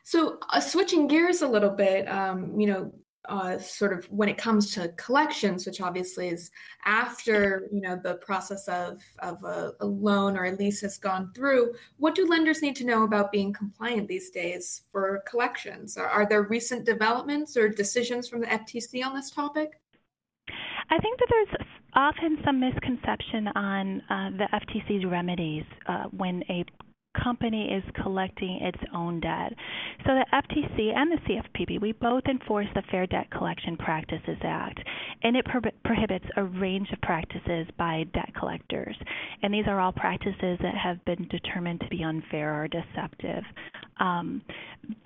So, 0.05 0.39
uh, 0.51 0.61
switching 0.61 1.07
gears 1.07 1.43
a 1.43 1.49
little 1.49 1.71
bit, 1.71 2.09
um, 2.09 2.59
you 2.59 2.67
know, 2.67 2.93
uh, 3.29 3.57
sort 3.59 3.93
of 3.93 4.05
when 4.07 4.29
it 4.29 4.37
comes 4.37 4.75
to 4.75 4.89
collections, 4.97 5.65
which 5.65 5.81
obviously 5.81 6.29
is 6.29 6.51
after 6.85 7.69
you 7.71 7.81
know 7.81 7.99
the 8.03 8.15
process 8.17 8.67
of 8.69 9.01
of 9.21 9.43
a, 9.45 9.73
a, 9.81 9.87
loan 9.87 10.37
or 10.37 10.47
a 10.47 10.53
lease 10.53 10.81
has 10.81 10.99
gone 10.99 11.31
through. 11.35 11.73
What 11.99 12.15
do 12.15 12.27
lenders 12.27 12.63
need 12.63 12.77
to 12.77 12.85
know 12.85 13.05
about 13.05 13.31
being 13.31 13.53
compliant 13.53 14.09
these 14.09 14.31
days 14.31 14.83
for 14.91 15.23
collections? 15.29 15.97
Are, 15.97 16.09
are 16.09 16.27
there 16.29 16.43
recent 16.43 16.85
developments 16.85 17.57
or 17.57 17.69
decisions 17.69 18.29
from 18.29 18.41
the 18.41 18.49
FTC 18.49 19.05
on 19.05 19.15
this 19.15 19.31
topic? 19.31 19.81
I 20.91 20.99
think 20.99 21.19
that 21.21 21.29
there's 21.31 21.67
often 21.95 22.39
some 22.45 22.59
misconception 22.59 23.49
on 23.55 24.03
uh, 24.11 24.31
the 24.31 24.49
FTC's 24.53 25.07
remedies 25.07 25.65
uh, 25.87 26.05
when 26.11 26.43
a 26.49 26.65
company 27.23 27.71
is 27.73 27.85
collecting 28.03 28.61
its 28.63 28.79
own 28.95 29.21
debt. 29.21 29.53
So 30.07 30.15
the 30.15 30.27
FTC 30.33 30.95
and 30.95 31.13
the 31.13 31.19
CFPB, 31.27 31.81
we 31.81 31.93
both 31.93 32.25
enforce 32.29 32.67
the 32.75 32.83
Fair 32.91 33.07
Debt 33.07 33.31
Collection 33.31 33.77
Practices 33.77 34.39
Act, 34.43 34.81
and 35.23 35.37
it 35.37 35.45
pro- 35.45 35.71
prohibits 35.85 36.25
a 36.37 36.45
range 36.45 36.89
of 36.93 37.01
practices 37.01 37.67
by 37.79 38.05
debt 38.15 38.33
collectors. 38.39 38.97
And 39.43 39.53
these 39.53 39.67
are 39.67 39.81
all 39.81 39.93
practices 39.93 40.59
that 40.63 40.75
have 40.75 41.05
been 41.05 41.27
determined 41.29 41.81
to 41.81 41.89
be 41.89 42.03
unfair 42.03 42.63
or 42.63 42.69
deceptive. 42.69 43.45
Um, 43.99 44.43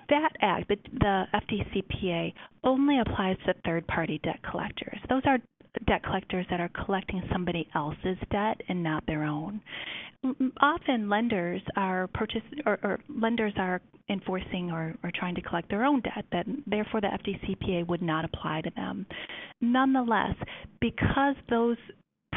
that 0.08 0.30
act, 0.40 0.68
the, 0.68 0.76
the 1.00 1.24
FDCPA, 1.34 2.32
only 2.64 3.00
applies 3.00 3.36
to 3.46 3.54
third 3.64 3.86
party 3.86 4.20
debt 4.22 4.40
collectors. 4.48 4.98
Those 5.08 5.22
are 5.26 5.38
debt 5.86 6.02
collectors 6.02 6.46
that 6.50 6.60
are 6.60 6.70
collecting 6.84 7.22
somebody 7.32 7.68
else's 7.74 8.18
debt 8.30 8.60
and 8.68 8.82
not 8.82 9.04
their 9.06 9.24
own. 9.24 9.60
Often 10.60 11.08
lenders 11.08 11.62
are 11.76 12.08
purchase 12.08 12.42
or, 12.64 12.78
or 12.82 13.00
lenders 13.08 13.52
are 13.56 13.80
enforcing 14.08 14.70
or, 14.70 14.94
or 15.02 15.10
trying 15.14 15.34
to 15.34 15.42
collect 15.42 15.68
their 15.68 15.84
own 15.84 16.00
debt, 16.00 16.24
that 16.32 16.46
therefore 16.66 17.00
the 17.00 17.08
FDCPA 17.08 17.86
would 17.86 18.02
not 18.02 18.24
apply 18.24 18.60
to 18.62 18.70
them. 18.76 19.06
Nonetheless, 19.60 20.34
because 20.80 21.36
those 21.50 21.76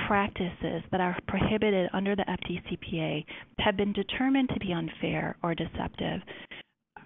practices 0.08 0.84
that 0.92 1.02
are 1.02 1.18
prohibited 1.28 1.90
under 1.94 2.16
the 2.16 2.26
FDCPA 2.26 3.24
have 3.60 3.78
been 3.78 3.94
determined 3.94 4.50
to 4.50 4.60
be 4.60 4.74
unfair 4.74 5.36
or 5.44 5.54
deceptive, 5.56 6.22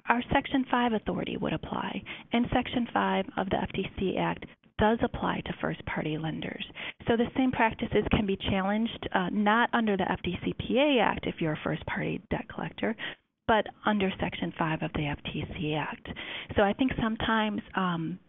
our 0.10 0.22
Section 0.34 0.66
5 0.70 0.94
authority 0.94 1.38
would 1.38 1.54
apply. 1.54 2.02
And 2.34 2.46
Section 2.54 2.88
5 2.94 3.26
of 3.38 3.50
the 3.50 3.58
FTC 3.58 4.20
Act 4.20 4.46
does 4.84 5.00
apply 5.02 5.42
to 5.46 5.54
first 5.62 5.80
party 5.86 6.18
lenders. 6.18 6.66
So 7.08 7.16
the 7.16 7.32
same 7.38 7.54
practices 7.54 8.04
can 8.12 8.26
be 8.26 8.36
challenged 8.50 9.08
uh, 9.16 9.30
not 9.32 9.70
under 9.72 9.96
the 9.96 10.04
FDCPA 10.04 11.02
Act 11.02 11.26
if 11.26 11.36
you're 11.40 11.54
a 11.54 11.60
first 11.64 11.86
party 11.86 12.22
debt 12.30 12.44
collector, 12.54 12.94
but 13.48 13.66
under 13.86 14.12
Section 14.20 14.52
5 14.60 14.82
of 14.82 14.92
the 14.92 15.16
FTC 15.16 15.78
Act. 15.80 16.10
So 16.58 16.64
I 16.64 16.74
think 16.74 16.92
sometimes 17.02 17.62
um, 17.78 18.20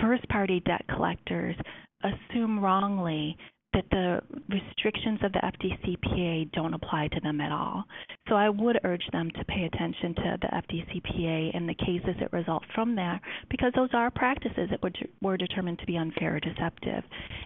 first 0.00 0.28
party 0.28 0.62
debt 0.64 0.84
collectors 0.94 1.56
assume 2.04 2.60
wrongly 2.60 3.36
that 3.74 3.84
the 3.90 4.20
restrictions 4.48 5.18
of 5.22 5.32
the 5.32 5.40
FDCPA 5.40 6.50
don't 6.52 6.74
apply 6.74 7.08
to 7.08 7.20
them 7.20 7.40
at 7.40 7.52
all. 7.52 7.84
So 8.28 8.34
I 8.34 8.48
would 8.48 8.80
urge 8.84 9.04
them 9.12 9.30
to 9.32 9.44
pay 9.44 9.64
attention 9.64 10.14
to 10.14 10.38
the 10.40 10.48
FDCPA 10.48 11.56
and 11.56 11.68
the 11.68 11.74
cases 11.74 12.14
that 12.20 12.32
result 12.32 12.62
from 12.74 12.96
that 12.96 13.20
because 13.50 13.72
those 13.74 13.90
are 13.92 14.10
practices 14.10 14.68
that 14.70 14.82
were, 14.82 14.92
were 15.20 15.36
determined 15.36 15.78
to 15.80 15.86
be 15.86 15.96
unfair 15.96 16.36
or 16.36 16.40
deceptive. 16.40 17.04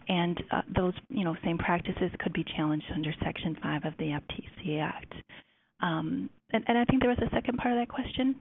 And 0.09 0.43
uh, 0.51 0.63
those 0.75 0.95
you 1.09 1.25
know, 1.25 1.37
same 1.45 1.59
practices 1.59 2.11
could 2.21 2.33
be 2.33 2.45
challenged 2.57 2.87
under 2.95 3.13
Section 3.25 3.57
5 3.63 3.85
of 3.85 3.95
the 3.99 4.21
FTC 4.21 4.81
Act. 4.81 5.15
Um, 5.81 6.31
and, 6.53 6.65
and 6.69 6.79
I 6.79 6.85
think 6.85 7.03
there 7.03 7.11
was 7.11 7.19
a 7.19 7.35
second 7.35 7.59
part 7.59 7.75
of 7.75 7.81
that 7.81 7.89
question. 7.89 8.37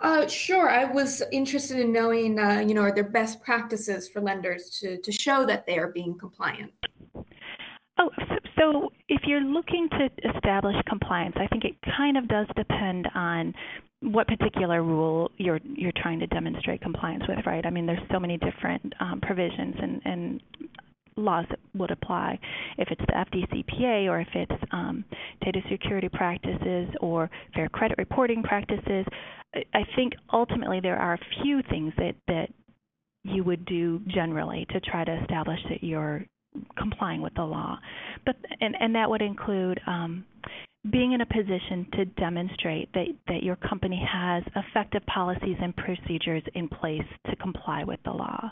Uh, 0.00 0.26
sure. 0.26 0.68
I 0.68 0.84
was 0.84 1.22
interested 1.32 1.78
in 1.78 1.92
knowing, 1.92 2.38
uh, 2.38 2.60
you 2.60 2.74
know, 2.74 2.82
are 2.82 2.94
there 2.94 3.04
best 3.04 3.42
practices 3.42 4.08
for 4.08 4.20
lenders 4.20 4.70
to, 4.80 4.98
to 4.98 5.12
show 5.12 5.46
that 5.46 5.66
they 5.66 5.78
are 5.78 5.88
being 5.88 6.18
compliant? 6.18 6.72
Oh, 7.96 8.10
so, 8.28 8.34
so 8.58 8.92
if 9.08 9.22
you're 9.24 9.40
looking 9.40 9.88
to 9.90 10.08
establish 10.34 10.74
compliance, 10.88 11.36
I 11.38 11.46
think 11.46 11.64
it 11.64 11.76
kind 11.96 12.16
of 12.16 12.26
does 12.28 12.46
depend 12.56 13.08
on 13.14 13.54
what 14.00 14.26
particular 14.26 14.82
rule 14.82 15.30
you're 15.38 15.60
you're 15.64 15.92
trying 15.96 16.18
to 16.18 16.26
demonstrate 16.26 16.82
compliance 16.82 17.24
with, 17.28 17.38
right? 17.46 17.64
I 17.64 17.70
mean, 17.70 17.86
there's 17.86 18.02
so 18.12 18.20
many 18.20 18.36
different 18.36 18.92
um, 19.00 19.20
provisions 19.22 19.76
and, 19.80 20.02
and 20.04 20.42
laws 21.16 21.46
that 21.50 21.58
would 21.74 21.90
apply 21.90 22.38
if 22.78 22.88
it's 22.90 23.00
the 23.00 23.12
FDCPA 23.12 24.08
or 24.08 24.20
if 24.20 24.28
it's 24.34 24.62
um, 24.72 25.04
data 25.44 25.60
security 25.70 26.08
practices 26.08 26.88
or 27.00 27.30
fair 27.54 27.68
credit 27.68 27.98
reporting 27.98 28.42
practices. 28.42 29.06
I 29.54 29.84
think 29.94 30.14
ultimately 30.32 30.80
there 30.80 30.98
are 30.98 31.14
a 31.14 31.42
few 31.42 31.62
things 31.70 31.92
that, 31.96 32.14
that 32.26 32.48
you 33.22 33.44
would 33.44 33.64
do 33.66 34.00
generally 34.08 34.66
to 34.70 34.80
try 34.80 35.04
to 35.04 35.22
establish 35.22 35.60
that 35.70 35.82
you're 35.82 36.24
complying 36.78 37.22
with 37.22 37.34
the 37.34 37.42
law. 37.42 37.78
But 38.26 38.36
and, 38.60 38.74
and 38.78 38.94
that 38.94 39.08
would 39.08 39.22
include 39.22 39.80
um, 39.86 40.24
being 40.90 41.12
in 41.12 41.20
a 41.20 41.26
position 41.26 41.86
to 41.94 42.04
demonstrate 42.04 42.92
that, 42.92 43.06
that 43.28 43.42
your 43.42 43.56
company 43.56 44.04
has 44.06 44.42
effective 44.54 45.04
policies 45.06 45.56
and 45.60 45.74
procedures 45.76 46.42
in 46.54 46.68
place 46.68 47.06
to 47.30 47.36
comply 47.36 47.84
with 47.84 48.00
the 48.04 48.10
law 48.10 48.50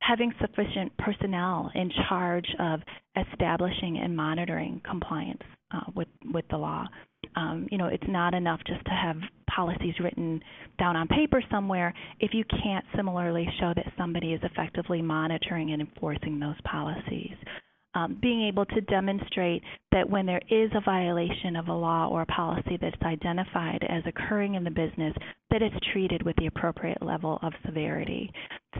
having 0.00 0.32
sufficient 0.40 0.96
personnel 0.98 1.70
in 1.74 1.90
charge 2.08 2.46
of 2.58 2.80
establishing 3.16 3.98
and 4.02 4.14
monitoring 4.14 4.80
compliance 4.88 5.42
uh, 5.72 5.80
with 5.94 6.08
with 6.32 6.44
the 6.50 6.56
law. 6.56 6.86
Um, 7.36 7.66
you 7.70 7.78
know, 7.78 7.86
it's 7.86 8.06
not 8.06 8.34
enough 8.34 8.60
just 8.66 8.84
to 8.84 8.90
have 8.90 9.16
policies 9.54 9.94
written 10.00 10.42
down 10.78 10.96
on 10.96 11.08
paper 11.08 11.42
somewhere 11.50 11.94
if 12.20 12.34
you 12.34 12.44
can't 12.62 12.84
similarly 12.94 13.46
show 13.58 13.72
that 13.74 13.86
somebody 13.96 14.32
is 14.32 14.40
effectively 14.42 15.00
monitoring 15.00 15.72
and 15.72 15.80
enforcing 15.80 16.38
those 16.38 16.56
policies 16.64 17.34
um, 17.94 18.18
being 18.20 18.46
able 18.46 18.64
to 18.66 18.80
demonstrate 18.82 19.62
that 19.92 20.08
when 20.08 20.26
there 20.26 20.40
is 20.50 20.70
a 20.74 20.80
violation 20.80 21.56
of 21.56 21.68
a 21.68 21.72
law 21.72 22.08
or 22.08 22.22
a 22.22 22.26
policy 22.26 22.78
that's 22.80 23.00
identified 23.02 23.84
as 23.88 24.02
occurring 24.06 24.54
in 24.54 24.64
the 24.64 24.70
business, 24.70 25.14
that 25.50 25.62
it's 25.62 25.76
treated 25.92 26.22
with 26.24 26.34
the 26.36 26.46
appropriate 26.46 27.00
level 27.02 27.38
of 27.42 27.52
severity. 27.64 28.30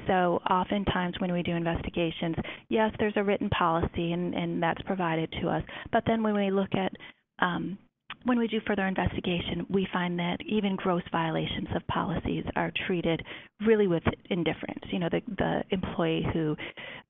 So 0.06 0.40
oftentimes 0.50 1.14
when 1.20 1.32
we 1.32 1.42
do 1.42 1.52
investigations, 1.52 2.36
yes, 2.68 2.92
there's 2.98 3.16
a 3.16 3.22
written 3.22 3.48
policy 3.50 4.12
and, 4.12 4.34
and 4.34 4.62
that's 4.62 4.82
provided 4.82 5.32
to 5.40 5.48
us, 5.48 5.62
but 5.92 6.02
then 6.06 6.22
when 6.22 6.34
we 6.34 6.50
look 6.50 6.74
at 6.74 6.92
um, 7.40 7.78
when 8.24 8.38
we 8.38 8.48
do 8.48 8.60
further 8.66 8.86
investigation, 8.86 9.66
we 9.68 9.86
find 9.92 10.18
that 10.18 10.38
even 10.46 10.76
gross 10.76 11.02
violations 11.12 11.68
of 11.74 11.86
policies 11.86 12.44
are 12.56 12.72
treated 12.86 13.22
really 13.66 13.86
with 13.86 14.02
indifference. 14.30 14.80
You 14.90 14.98
know, 14.98 15.08
the, 15.10 15.20
the 15.36 15.62
employee 15.70 16.26
who 16.32 16.56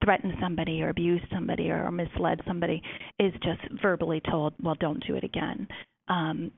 threatened 0.05 0.35
somebody 0.40 0.83
or 0.83 0.88
abused 0.90 1.24
somebody 1.33 1.70
or 1.70 1.90
misled 1.90 2.40
somebody 2.46 2.83
is 3.18 3.33
just 3.42 3.61
verbally 3.81 4.20
told, 4.31 4.55
well, 4.62 4.77
don't 4.79 5.05
do 5.07 5.14
it 5.14 5.24
again. 5.24 5.66
Um, 6.09 6.50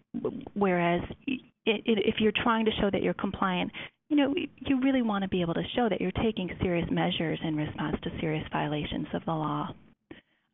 whereas 0.54 1.02
it, 1.26 1.40
it, 1.66 1.82
if 1.86 2.16
you're 2.18 2.32
trying 2.42 2.64
to 2.64 2.72
show 2.80 2.90
that 2.90 3.02
you're 3.02 3.14
compliant, 3.14 3.70
you 4.08 4.16
know, 4.16 4.34
you 4.34 4.80
really 4.80 5.02
want 5.02 5.22
to 5.22 5.28
be 5.28 5.40
able 5.40 5.54
to 5.54 5.62
show 5.74 5.88
that 5.88 6.00
you're 6.00 6.12
taking 6.22 6.48
serious 6.62 6.88
measures 6.90 7.38
in 7.44 7.56
response 7.56 7.96
to 8.02 8.10
serious 8.20 8.44
violations 8.52 9.06
of 9.12 9.24
the 9.24 9.32
law. 9.32 9.68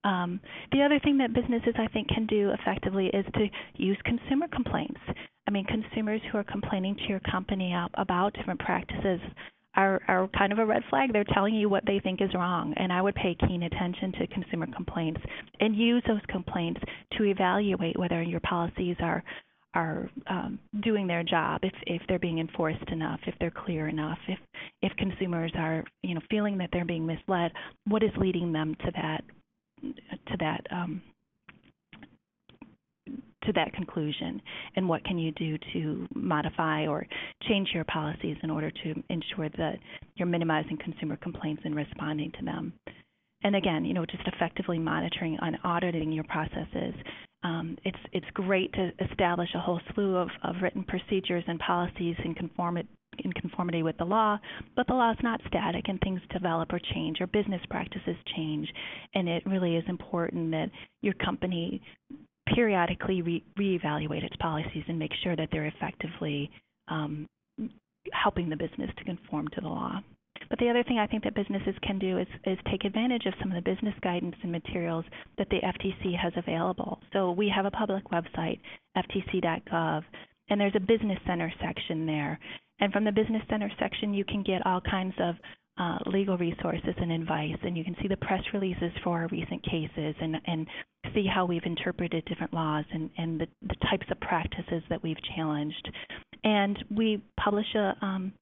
Um, 0.04 0.40
the 0.72 0.82
other 0.82 0.98
thing 1.00 1.18
that 1.18 1.32
businesses, 1.32 1.74
I 1.78 1.86
think, 1.88 2.08
can 2.08 2.26
do 2.26 2.50
effectively 2.50 3.06
is 3.06 3.24
to 3.34 3.46
use 3.76 3.98
consumer 4.04 4.48
complaints. 4.48 5.00
I 5.46 5.50
mean, 5.50 5.64
consumers 5.64 6.20
who 6.30 6.38
are 6.38 6.44
complaining 6.44 6.96
to 6.96 7.02
your 7.08 7.20
company 7.20 7.74
about 7.94 8.34
different 8.34 8.60
practices 8.60 9.20
are, 9.74 10.00
are 10.08 10.28
kind 10.36 10.52
of 10.52 10.58
a 10.58 10.66
red 10.66 10.82
flag. 10.90 11.12
They're 11.12 11.24
telling 11.32 11.54
you 11.54 11.68
what 11.68 11.84
they 11.86 11.98
think 12.00 12.20
is 12.20 12.34
wrong. 12.34 12.74
And 12.76 12.92
I 12.92 13.00
would 13.00 13.14
pay 13.14 13.36
keen 13.46 13.62
attention 13.62 14.12
to 14.12 14.26
consumer 14.28 14.66
complaints 14.74 15.20
and 15.60 15.74
use 15.76 16.02
those 16.06 16.20
complaints 16.28 16.80
to 17.16 17.24
evaluate 17.24 17.98
whether 17.98 18.22
your 18.22 18.40
policies 18.40 18.96
are 19.00 19.22
are 19.74 20.10
um, 20.26 20.58
doing 20.82 21.06
their 21.06 21.22
job, 21.22 21.60
if 21.62 21.72
if 21.86 22.02
they're 22.06 22.18
being 22.18 22.40
enforced 22.40 22.86
enough, 22.90 23.18
if 23.26 23.34
they're 23.40 23.50
clear 23.50 23.88
enough, 23.88 24.18
if 24.28 24.38
if 24.82 24.92
consumers 24.96 25.50
are 25.56 25.82
you 26.02 26.14
know 26.14 26.20
feeling 26.30 26.58
that 26.58 26.68
they're 26.72 26.84
being 26.84 27.06
misled, 27.06 27.50
what 27.86 28.02
is 28.02 28.10
leading 28.18 28.52
them 28.52 28.74
to 28.84 28.90
that 28.94 29.24
to 29.82 30.36
that 30.40 30.66
um, 30.70 31.02
to 33.44 33.52
that 33.54 33.72
conclusion? 33.72 34.40
And 34.76 34.88
what 34.88 35.04
can 35.04 35.18
you 35.18 35.32
do 35.32 35.58
to 35.72 36.06
modify 36.14 36.86
or 36.86 37.06
change 37.48 37.70
your 37.74 37.84
policies 37.84 38.36
in 38.42 38.50
order 38.50 38.70
to 38.70 39.02
ensure 39.08 39.48
that 39.58 39.78
you're 40.14 40.28
minimizing 40.28 40.78
consumer 40.78 41.16
complaints 41.16 41.62
and 41.64 41.74
responding 41.74 42.32
to 42.38 42.44
them? 42.44 42.72
And 43.44 43.56
again 43.56 43.84
you 43.84 43.94
know 43.94 44.06
just 44.06 44.26
effectively 44.26 44.78
monitoring 44.78 45.36
and 45.40 45.58
auditing 45.64 46.12
your 46.12 46.24
processes. 46.24 46.94
Um, 47.44 47.76
it's 47.84 47.98
it's 48.12 48.26
great 48.34 48.72
to 48.74 48.92
establish 49.10 49.48
a 49.54 49.60
whole 49.60 49.80
slew 49.94 50.16
of, 50.16 50.28
of 50.44 50.56
written 50.62 50.84
procedures 50.84 51.42
and 51.48 51.58
policies 51.58 52.14
and 52.24 52.36
conform 52.36 52.76
conformity 53.62 53.82
with 53.82 53.96
the 53.98 54.04
law, 54.04 54.38
but 54.74 54.86
the 54.88 54.94
law 54.94 55.12
is 55.12 55.18
not 55.22 55.40
static 55.46 55.84
and 55.88 56.00
things 56.00 56.20
develop 56.32 56.72
or 56.72 56.80
change 56.94 57.20
or 57.20 57.26
business 57.28 57.60
practices 57.70 58.16
change. 58.36 58.68
And 59.14 59.28
it 59.28 59.42
really 59.46 59.76
is 59.76 59.84
important 59.88 60.50
that 60.50 60.70
your 61.00 61.14
company 61.14 61.80
periodically 62.54 63.22
re- 63.22 63.44
reevaluate 63.58 64.24
its 64.24 64.36
policies 64.36 64.84
and 64.88 64.98
make 64.98 65.12
sure 65.22 65.36
that 65.36 65.48
they're 65.52 65.66
effectively 65.66 66.50
um, 66.88 67.26
helping 68.12 68.48
the 68.48 68.56
business 68.56 68.90
to 68.98 69.04
conform 69.04 69.46
to 69.48 69.60
the 69.60 69.68
law. 69.68 70.00
But 70.50 70.58
the 70.58 70.68
other 70.68 70.82
thing 70.82 70.98
I 70.98 71.06
think 71.06 71.22
that 71.22 71.36
businesses 71.36 71.74
can 71.82 72.00
do 72.00 72.18
is, 72.18 72.26
is 72.44 72.58
take 72.68 72.84
advantage 72.84 73.26
of 73.26 73.34
some 73.40 73.52
of 73.52 73.62
the 73.62 73.70
business 73.70 73.94
guidance 74.02 74.34
and 74.42 74.50
materials 74.50 75.04
that 75.38 75.48
the 75.50 75.60
FTC 75.60 76.18
has 76.18 76.32
available. 76.36 76.98
So 77.12 77.30
we 77.30 77.50
have 77.54 77.64
a 77.64 77.70
public 77.70 78.02
website, 78.10 78.58
ftc.gov, 78.96 80.02
and 80.48 80.60
there's 80.60 80.74
a 80.76 80.80
business 80.80 81.18
center 81.26 81.52
section 81.62 82.06
there. 82.06 82.38
And 82.80 82.92
from 82.92 83.04
the 83.04 83.12
Business 83.12 83.42
Center 83.48 83.70
section, 83.78 84.12
you 84.14 84.24
can 84.24 84.42
get 84.42 84.66
all 84.66 84.80
kinds 84.80 85.14
of 85.20 85.36
uh, 85.78 85.98
legal 86.06 86.36
resources 86.36 86.94
and 86.96 87.12
advice, 87.12 87.56
and 87.62 87.76
you 87.76 87.84
can 87.84 87.96
see 88.02 88.08
the 88.08 88.16
press 88.16 88.42
releases 88.52 88.92
for 89.02 89.22
our 89.22 89.28
recent 89.28 89.62
cases 89.64 90.14
and, 90.20 90.36
and 90.46 90.66
see 91.14 91.26
how 91.26 91.46
we've 91.46 91.64
interpreted 91.64 92.24
different 92.26 92.52
laws 92.52 92.84
and, 92.92 93.10
and 93.16 93.40
the, 93.40 93.46
the 93.62 93.76
types 93.90 94.06
of 94.10 94.20
practices 94.20 94.82
that 94.90 95.02
we've 95.02 95.16
challenged. 95.34 95.90
And 96.44 96.78
we 96.94 97.22
publish 97.42 97.66
a 97.74 97.96
um, 98.02 98.32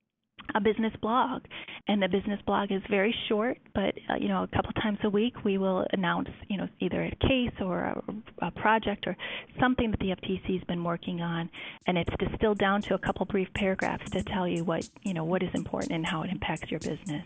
a 0.55 0.61
business 0.61 0.92
blog. 1.00 1.42
And 1.88 2.03
the 2.03 2.09
business 2.09 2.40
blog 2.46 2.70
is 2.70 2.83
very 2.88 3.14
short 3.29 3.59
but 3.74 3.94
uh, 4.09 4.16
you 4.18 4.29
know 4.29 4.42
a 4.42 4.48
couple 4.48 4.72
times 4.72 4.98
a 5.05 5.11
week 5.11 5.44
we 5.44 5.59
will 5.59 5.87
announce 5.92 6.29
you 6.48 6.57
know 6.57 6.68
either 6.81 7.03
a 7.03 7.16
case 7.26 7.53
or 7.61 7.81
a, 7.81 8.03
a 8.42 8.50
project 8.50 9.07
or 9.07 9.16
something 9.59 9.90
that 9.90 10.00
the 10.00 10.11
FTC 10.11 10.59
has 10.59 10.64
been 10.64 10.85
working 10.85 11.20
on. 11.20 11.50
And 11.87 11.98
it's 11.98 12.12
distilled 12.18 12.59
down 12.59 12.83
to 12.83 12.94
a 12.94 12.98
couple 12.98 13.26
brief 13.26 13.48
paragraphs 13.55 14.11
to 14.11 14.22
tell 14.22 14.46
you 14.48 14.64
what 14.64 14.88
you 15.03 15.14
know 15.14 15.24
what 15.24 15.42
is 15.42 15.50
important 15.55 15.92
and 15.92 16.07
how 16.07 16.22
it 16.22 16.31
impacts 16.31 16.70
your 16.70 16.81
business 16.81 17.24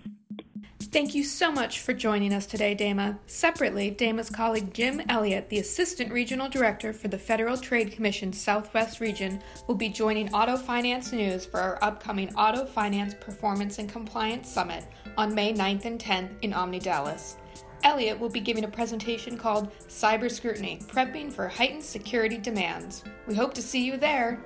Thank 0.81 1.15
you 1.15 1.25
so 1.25 1.51
much 1.51 1.81
for 1.81 1.93
joining 1.93 2.33
us 2.33 2.47
today, 2.47 2.75
Dama. 2.75 3.19
Separately, 3.27 3.91
Dama's 3.91 4.31
colleague 4.31 4.73
Jim 4.73 5.03
Elliott, 5.09 5.49
the 5.49 5.59
Assistant 5.59 6.13
Regional 6.13 6.49
Director 6.49 6.93
for 6.93 7.09
the 7.09 7.19
Federal 7.19 7.57
Trade 7.57 7.93
Commission 7.93 8.33
Southwest 8.33 9.01
Region, 9.01 9.41
will 9.67 9.75
be 9.75 9.89
joining 9.89 10.33
Auto 10.33 10.57
Finance 10.57 11.13
News 11.13 11.45
for 11.45 11.59
our 11.59 11.79
upcoming 11.83 12.33
Auto 12.35 12.65
Finance 12.65 13.15
Performance 13.15 13.79
and 13.79 13.89
Compliance 13.89 14.49
Summit 14.49 14.87
on 15.17 15.35
May 15.35 15.53
9th 15.53 15.85
and 15.85 15.99
10th 15.99 16.31
in 16.43 16.53
Omni 16.53 16.79
Dallas. 16.79 17.39
Elliott 17.83 18.19
will 18.19 18.31
be 18.31 18.41
giving 18.41 18.65
a 18.65 18.69
presentation 18.69 19.37
called 19.37 19.71
Cyber 19.79 20.31
Scrutiny 20.31 20.79
Prepping 20.87 21.33
for 21.33 21.49
Heightened 21.49 21.83
Security 21.83 22.39
Demands. 22.39 23.05
We 23.27 23.35
hope 23.35 23.53
to 23.55 23.63
see 23.63 23.85
you 23.85 23.97
there. 23.97 24.43